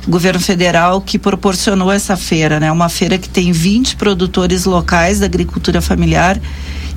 O 0.05 0.11
governo 0.11 0.41
federal 0.41 1.01
que 1.01 1.21
proporcionou 1.21 1.93
essa 1.93 2.17
feira, 2.17 2.59
né? 2.59 2.73
Uma 2.73 2.89
feira 2.89 3.17
que 3.17 3.29
tem 3.29 3.53
20 3.53 3.95
produtores 3.95 4.65
locais 4.65 5.21
da 5.21 5.27
agricultura 5.27 5.81
familiar 5.81 6.41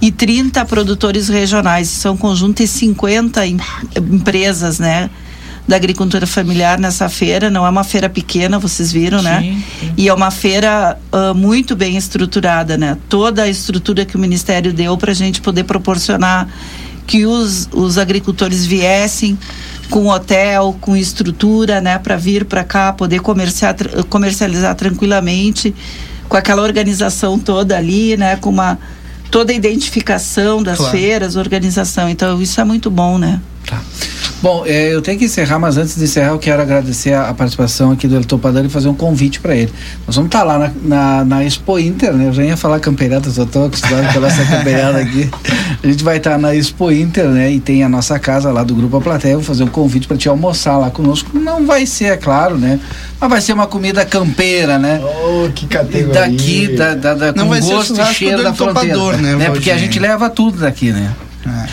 e 0.02 0.12
30 0.12 0.66
produtores 0.66 1.30
regionais. 1.30 1.88
São 1.88 2.18
conjunto 2.18 2.64
de 2.64 2.68
50 2.68 3.46
em, 3.46 3.60
empresas, 4.12 4.80
né? 4.80 5.12
Da 5.68 5.76
agricultura 5.76 6.28
familiar 6.28 6.80
nessa 6.80 7.10
feira. 7.10 7.50
Não 7.50 7.66
é 7.66 7.70
uma 7.70 7.84
feira 7.84 8.10
pequena, 8.10 8.60
vocês 8.60 8.92
viram, 8.92 9.22
né? 9.22 9.42
sim? 9.42 9.64
Sim. 9.80 9.94
E 9.98 10.08
é 10.08 10.14
uma 10.14 10.32
feira 10.32 10.98
uh, 11.12 11.34
muito 11.34 11.76
bem 11.76 11.98
estruturada, 11.98 12.78
né? 12.78 12.98
Toda 13.10 13.44
a 13.44 13.50
estrutura 13.50 14.06
que 14.06 14.16
o 14.16 14.20
Ministério 14.20 14.72
deu 14.72 14.98
para 14.98 15.12
a 15.12 15.16
gente 15.16 15.42
poder 15.42 15.64
proporcionar 15.64 16.48
que 17.08 17.26
os, 17.26 17.70
os 17.72 17.98
agricultores 17.98 18.66
viessem 18.66 19.38
com 19.90 20.08
hotel, 20.08 20.76
com 20.82 20.96
estrutura, 20.96 21.80
né, 21.80 22.00
para 22.00 22.18
vir 22.18 22.46
para 22.46 22.64
cá, 22.64 22.92
poder 22.92 23.22
comerciar, 23.22 23.76
comercializar 24.10 24.74
tranquilamente, 24.76 25.76
com 26.28 26.36
aquela 26.36 26.64
organização 26.64 27.38
toda 27.38 27.78
ali, 27.78 28.18
né, 28.18 28.36
com 28.38 28.50
uma 28.50 28.80
toda 29.30 29.52
a 29.52 29.56
identificação 29.56 30.64
das 30.64 30.78
claro. 30.78 30.92
feiras, 30.92 31.36
organização. 31.36 32.10
Então 32.10 32.42
isso 32.42 32.60
é 32.60 32.64
muito 32.64 32.90
bom, 32.90 33.18
né? 33.18 33.40
Tá. 33.66 33.82
Bom, 34.42 34.64
é, 34.66 34.94
eu 34.94 35.02
tenho 35.02 35.18
que 35.18 35.26
encerrar, 35.26 35.58
mas 35.58 35.76
antes 35.76 35.96
de 35.96 36.04
encerrar, 36.04 36.30
eu 36.30 36.38
quero 36.38 36.62
agradecer 36.62 37.14
a, 37.14 37.30
a 37.30 37.34
participação 37.34 37.92
aqui 37.92 38.08
do 38.08 38.16
El 38.16 38.24
Topador 38.26 38.64
e 38.64 38.70
fazer 38.70 38.88
um 38.88 38.94
convite 38.94 39.40
para 39.40 39.56
ele. 39.56 39.74
Nós 40.06 40.16
vamos 40.16 40.28
estar 40.28 40.40
tá 40.40 40.46
lá 40.46 40.60
na, 40.60 40.72
na, 40.84 41.26
na, 41.26 41.44
Expo 41.44 41.80
Inter, 41.80 42.14
né? 42.14 42.28
Eu 42.28 42.34
já 42.34 42.44
ia 42.44 42.56
falar 42.56 42.80
campeirada, 42.80 43.30
só 43.32 43.44
estou 43.44 43.66
acostumado 43.66 44.14
com 44.14 44.26
essa 44.26 44.46
campeirada 44.46 45.00
aqui. 45.00 45.30
A 45.82 45.88
gente 45.88 46.04
vai 46.04 46.18
estar 46.18 46.32
tá 46.32 46.38
na 46.38 46.54
Expo 46.56 46.92
Inter, 46.92 47.26
né? 47.26 47.52
E 47.52 47.60
tem 47.60 47.84
a 47.84 47.90
nossa 47.90 48.20
casa 48.20 48.52
lá 48.52 48.64
do 48.64 48.76
Grupo 48.76 48.98
A 48.98 49.02
Plateia. 49.02 49.36
Vou 49.36 49.44
fazer 49.44 49.64
um 49.64 49.68
convite 49.68 50.08
para 50.08 50.18
te 50.18 50.30
almoçar 50.30 50.78
lá 50.78 50.92
conosco. 50.92 51.36
Não 51.38 51.66
vai 51.66 51.88
ser, 51.88 52.06
é 52.06 52.18
claro, 52.18 52.58
né? 52.58 52.80
Mas 53.20 53.30
vai 53.30 53.42
ser 53.42 53.54
uma 53.54 53.66
comida 53.66 54.06
campeira, 54.06 54.78
né? 54.78 55.02
Oh, 55.02 55.50
que 55.50 55.66
categoria. 55.66 56.14
Daqui, 56.14 56.68
da, 56.76 56.94
da, 56.94 57.14
da, 57.16 57.34
Não 57.34 57.48
com 57.48 57.60
gosto 57.60 58.00
e 58.00 58.06
cheiro 58.14 58.44
da 58.44 58.54
fronteira. 58.54 59.18
Né, 59.18 59.36
né? 59.36 59.50
Porque 59.50 59.72
a 59.72 59.78
gente 59.78 59.98
leva 59.98 60.30
tudo 60.30 60.60
daqui, 60.60 60.92
né? 60.92 61.12
É. 61.48 61.70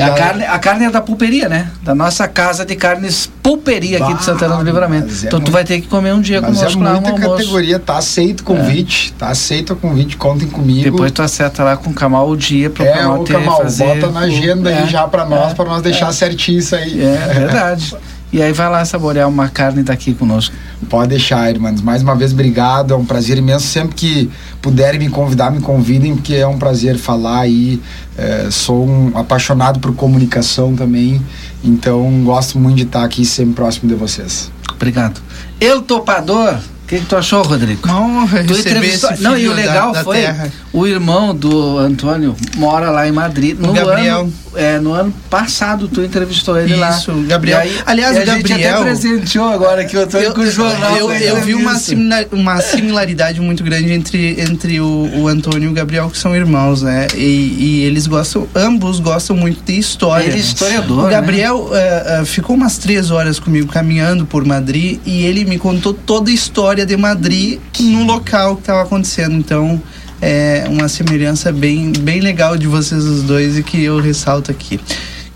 A, 0.00 0.10
carne, 0.10 0.44
a 0.44 0.58
carne 0.58 0.84
é 0.84 0.90
da 0.90 1.00
pulperia, 1.00 1.48
né? 1.48 1.70
Da 1.82 1.94
nossa 1.94 2.26
casa 2.28 2.64
de 2.64 2.76
carnes 2.76 3.30
pulperia 3.42 3.98
aqui 3.98 4.12
bah, 4.12 4.18
de 4.18 4.24
Santana 4.24 4.56
do 4.56 4.62
Livramento. 4.62 5.08
É 5.08 5.26
então 5.26 5.38
muito, 5.38 5.44
tu 5.46 5.52
vai 5.52 5.64
ter 5.64 5.80
que 5.80 5.86
comer 5.86 6.12
um 6.12 6.20
dia 6.20 6.40
conosco 6.40 6.80
é 6.80 6.84
lá, 6.84 6.98
um 6.98 7.14
categoria, 7.14 7.78
tá 7.78 7.98
aceito 7.98 8.40
o 8.40 8.44
convite, 8.44 9.14
é. 9.14 9.18
tá 9.18 9.28
aceito 9.28 9.72
o 9.72 9.76
convite, 9.76 10.16
contem 10.16 10.48
comigo. 10.48 10.82
Depois 10.82 11.12
tu 11.12 11.22
acerta 11.22 11.62
lá 11.62 11.76
com 11.76 11.90
o 11.90 11.94
Kamal 11.94 12.28
o 12.28 12.36
dia 12.36 12.68
pro 12.68 12.84
é, 12.84 12.92
Kamal 12.92 13.24
ter 13.24 13.32
Kamal, 13.34 13.62
fazer. 13.62 13.84
bota 13.84 14.10
na 14.10 14.20
agenda 14.20 14.70
o, 14.70 14.72
aí 14.72 14.82
é, 14.82 14.86
já 14.86 15.06
para 15.06 15.24
nós, 15.24 15.52
é, 15.52 15.54
para 15.54 15.64
nós 15.66 15.82
deixar 15.82 16.12
certinho 16.12 16.58
isso 16.58 16.74
aí. 16.74 17.00
É, 17.02 17.34
verdade. 17.34 17.96
E 18.32 18.42
aí 18.42 18.52
vai 18.52 18.68
lá 18.68 18.84
saborear 18.84 19.28
uma 19.28 19.48
carne 19.48 19.82
daqui 19.82 20.12
conosco. 20.12 20.54
Pode 20.90 21.10
deixar, 21.10 21.48
irmãos. 21.48 21.80
Mais 21.80 22.02
uma 22.02 22.14
vez, 22.14 22.32
obrigado. 22.32 22.92
É 22.92 22.96
um 22.96 23.04
prazer 23.04 23.38
imenso. 23.38 23.66
Sempre 23.66 23.94
que 23.94 24.30
puderem 24.60 24.98
me 24.98 25.08
convidar, 25.08 25.50
me 25.50 25.60
convidem, 25.60 26.14
porque 26.14 26.34
é 26.34 26.46
um 26.46 26.58
prazer 26.58 26.98
falar 26.98 27.40
aí. 27.40 27.80
É, 28.18 28.48
sou 28.50 28.86
um 28.86 29.16
apaixonado 29.16 29.78
por 29.78 29.94
comunicação 29.94 30.74
também. 30.74 31.22
Então, 31.64 32.22
gosto 32.24 32.58
muito 32.58 32.76
de 32.76 32.82
estar 32.82 33.04
aqui 33.04 33.24
sempre 33.24 33.54
próximo 33.54 33.88
de 33.88 33.94
vocês. 33.94 34.50
Obrigado. 34.74 35.20
El 35.60 35.82
Topador 35.82 36.58
o 36.86 36.88
que, 36.88 37.00
que, 37.00 37.06
tu 37.06 37.16
achou, 37.16 37.42
Rodrigo? 37.42 37.84
Não, 37.84 38.28
tu 38.28 38.54
entrevistou. 38.56 39.10
Não, 39.18 39.36
e 39.36 39.48
o 39.48 39.52
legal 39.52 39.90
da, 39.90 39.98
da 39.98 40.04
foi 40.04 40.18
terra. 40.18 40.52
o 40.72 40.86
irmão 40.86 41.34
do 41.34 41.78
Antônio 41.78 42.36
mora 42.54 42.90
lá 42.90 43.08
em 43.08 43.10
Madrid. 43.10 43.58
O 43.58 43.66
no 43.66 43.72
Gabriel. 43.72 44.20
Ano, 44.20 44.32
é, 44.54 44.78
no 44.78 44.92
ano 44.92 45.12
passado 45.28 45.88
tu 45.88 46.00
entrevistou 46.00 46.56
ele 46.56 46.70
Isso, 46.70 46.80
lá. 46.80 46.90
Isso, 46.90 47.12
Gabriel. 47.26 47.58
Aí, 47.58 47.76
Aliás, 47.84 48.16
o 48.16 48.24
Gabriel. 48.24 48.36
A 48.36 48.48
gente 48.48 48.64
até 48.64 48.82
presenteou 48.82 49.48
agora 49.48 49.82
aqui 49.82 49.96
o 49.96 50.00
Antônio 50.00 50.26
eu, 50.26 50.34
com 50.34 50.40
o 50.42 50.50
jornal. 50.50 50.96
Eu, 50.96 51.10
eu 51.10 51.40
vi 51.42 51.54
uma, 51.54 51.74
similar, 51.74 52.24
uma 52.30 52.60
similaridade 52.60 53.40
muito 53.40 53.64
grande 53.64 53.92
entre, 53.92 54.40
entre 54.40 54.80
o, 54.80 55.10
o 55.16 55.28
Antônio 55.28 55.64
e 55.64 55.68
o 55.68 55.72
Gabriel, 55.72 56.08
que 56.08 56.16
são 56.16 56.36
irmãos, 56.36 56.82
né? 56.82 57.08
E, 57.16 57.56
e 57.58 57.84
eles 57.84 58.06
gostam, 58.06 58.46
ambos 58.54 59.00
gostam 59.00 59.36
muito 59.36 59.60
de 59.64 59.76
história. 59.76 60.26
Ele 60.26 60.36
é 60.36 60.38
historiador. 60.38 61.06
O 61.06 61.10
Gabriel 61.10 61.68
né? 61.70 62.20
uh, 62.20 62.22
uh, 62.22 62.26
ficou 62.26 62.54
umas 62.54 62.78
três 62.78 63.10
horas 63.10 63.40
comigo 63.40 63.66
caminhando 63.66 64.24
por 64.24 64.44
Madrid 64.44 65.00
e 65.04 65.24
ele 65.24 65.44
me 65.44 65.58
contou 65.58 65.92
toda 65.92 66.30
a 66.30 66.32
história 66.32 66.75
história 66.76 66.84
de 66.84 66.96
Madrid 66.96 67.58
no 67.80 68.04
local 68.04 68.56
que 68.56 68.62
estava 68.62 68.82
acontecendo. 68.82 69.34
Então, 69.34 69.80
é 70.20 70.64
uma 70.68 70.88
semelhança 70.88 71.50
bem, 71.50 71.90
bem 72.00 72.20
legal 72.20 72.58
de 72.58 72.66
vocês 72.66 73.02
os 73.02 73.22
dois 73.22 73.56
e 73.56 73.62
que 73.62 73.82
eu 73.82 73.98
ressalto 73.98 74.50
aqui. 74.50 74.78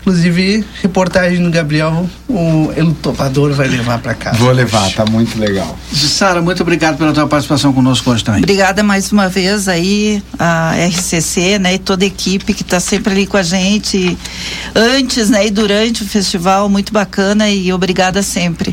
Inclusive, 0.01 0.65
reportagem 0.81 1.43
do 1.43 1.51
Gabriel, 1.51 2.09
o 2.27 2.71
El 2.75 2.91
Topador 3.03 3.53
vai 3.53 3.67
levar 3.67 3.99
para 3.99 4.15
casa. 4.15 4.37
Vou 4.37 4.51
levar, 4.51 4.91
tá 4.93 5.05
muito 5.05 5.39
legal. 5.39 5.77
Sara, 5.93 6.41
muito 6.41 6.61
obrigado 6.63 6.97
pela 6.97 7.13
tua 7.13 7.27
participação 7.27 7.71
conosco 7.71 8.09
hoje 8.09 8.23
também. 8.23 8.41
Obrigada 8.41 8.81
mais 8.81 9.11
uma 9.11 9.29
vez 9.29 9.67
aí, 9.67 10.23
a 10.39 10.73
RCC, 10.87 11.59
né, 11.59 11.75
e 11.75 11.79
toda 11.79 12.03
a 12.03 12.07
equipe 12.07 12.51
que 12.53 12.63
está 12.63 12.79
sempre 12.79 13.13
ali 13.13 13.27
com 13.27 13.37
a 13.37 13.43
gente 13.43 14.17
antes, 14.73 15.29
né, 15.29 15.45
e 15.45 15.51
durante 15.51 16.01
o 16.01 16.05
festival, 16.07 16.67
muito 16.67 16.91
bacana 16.91 17.47
e 17.49 17.71
obrigada 17.71 18.23
sempre. 18.23 18.69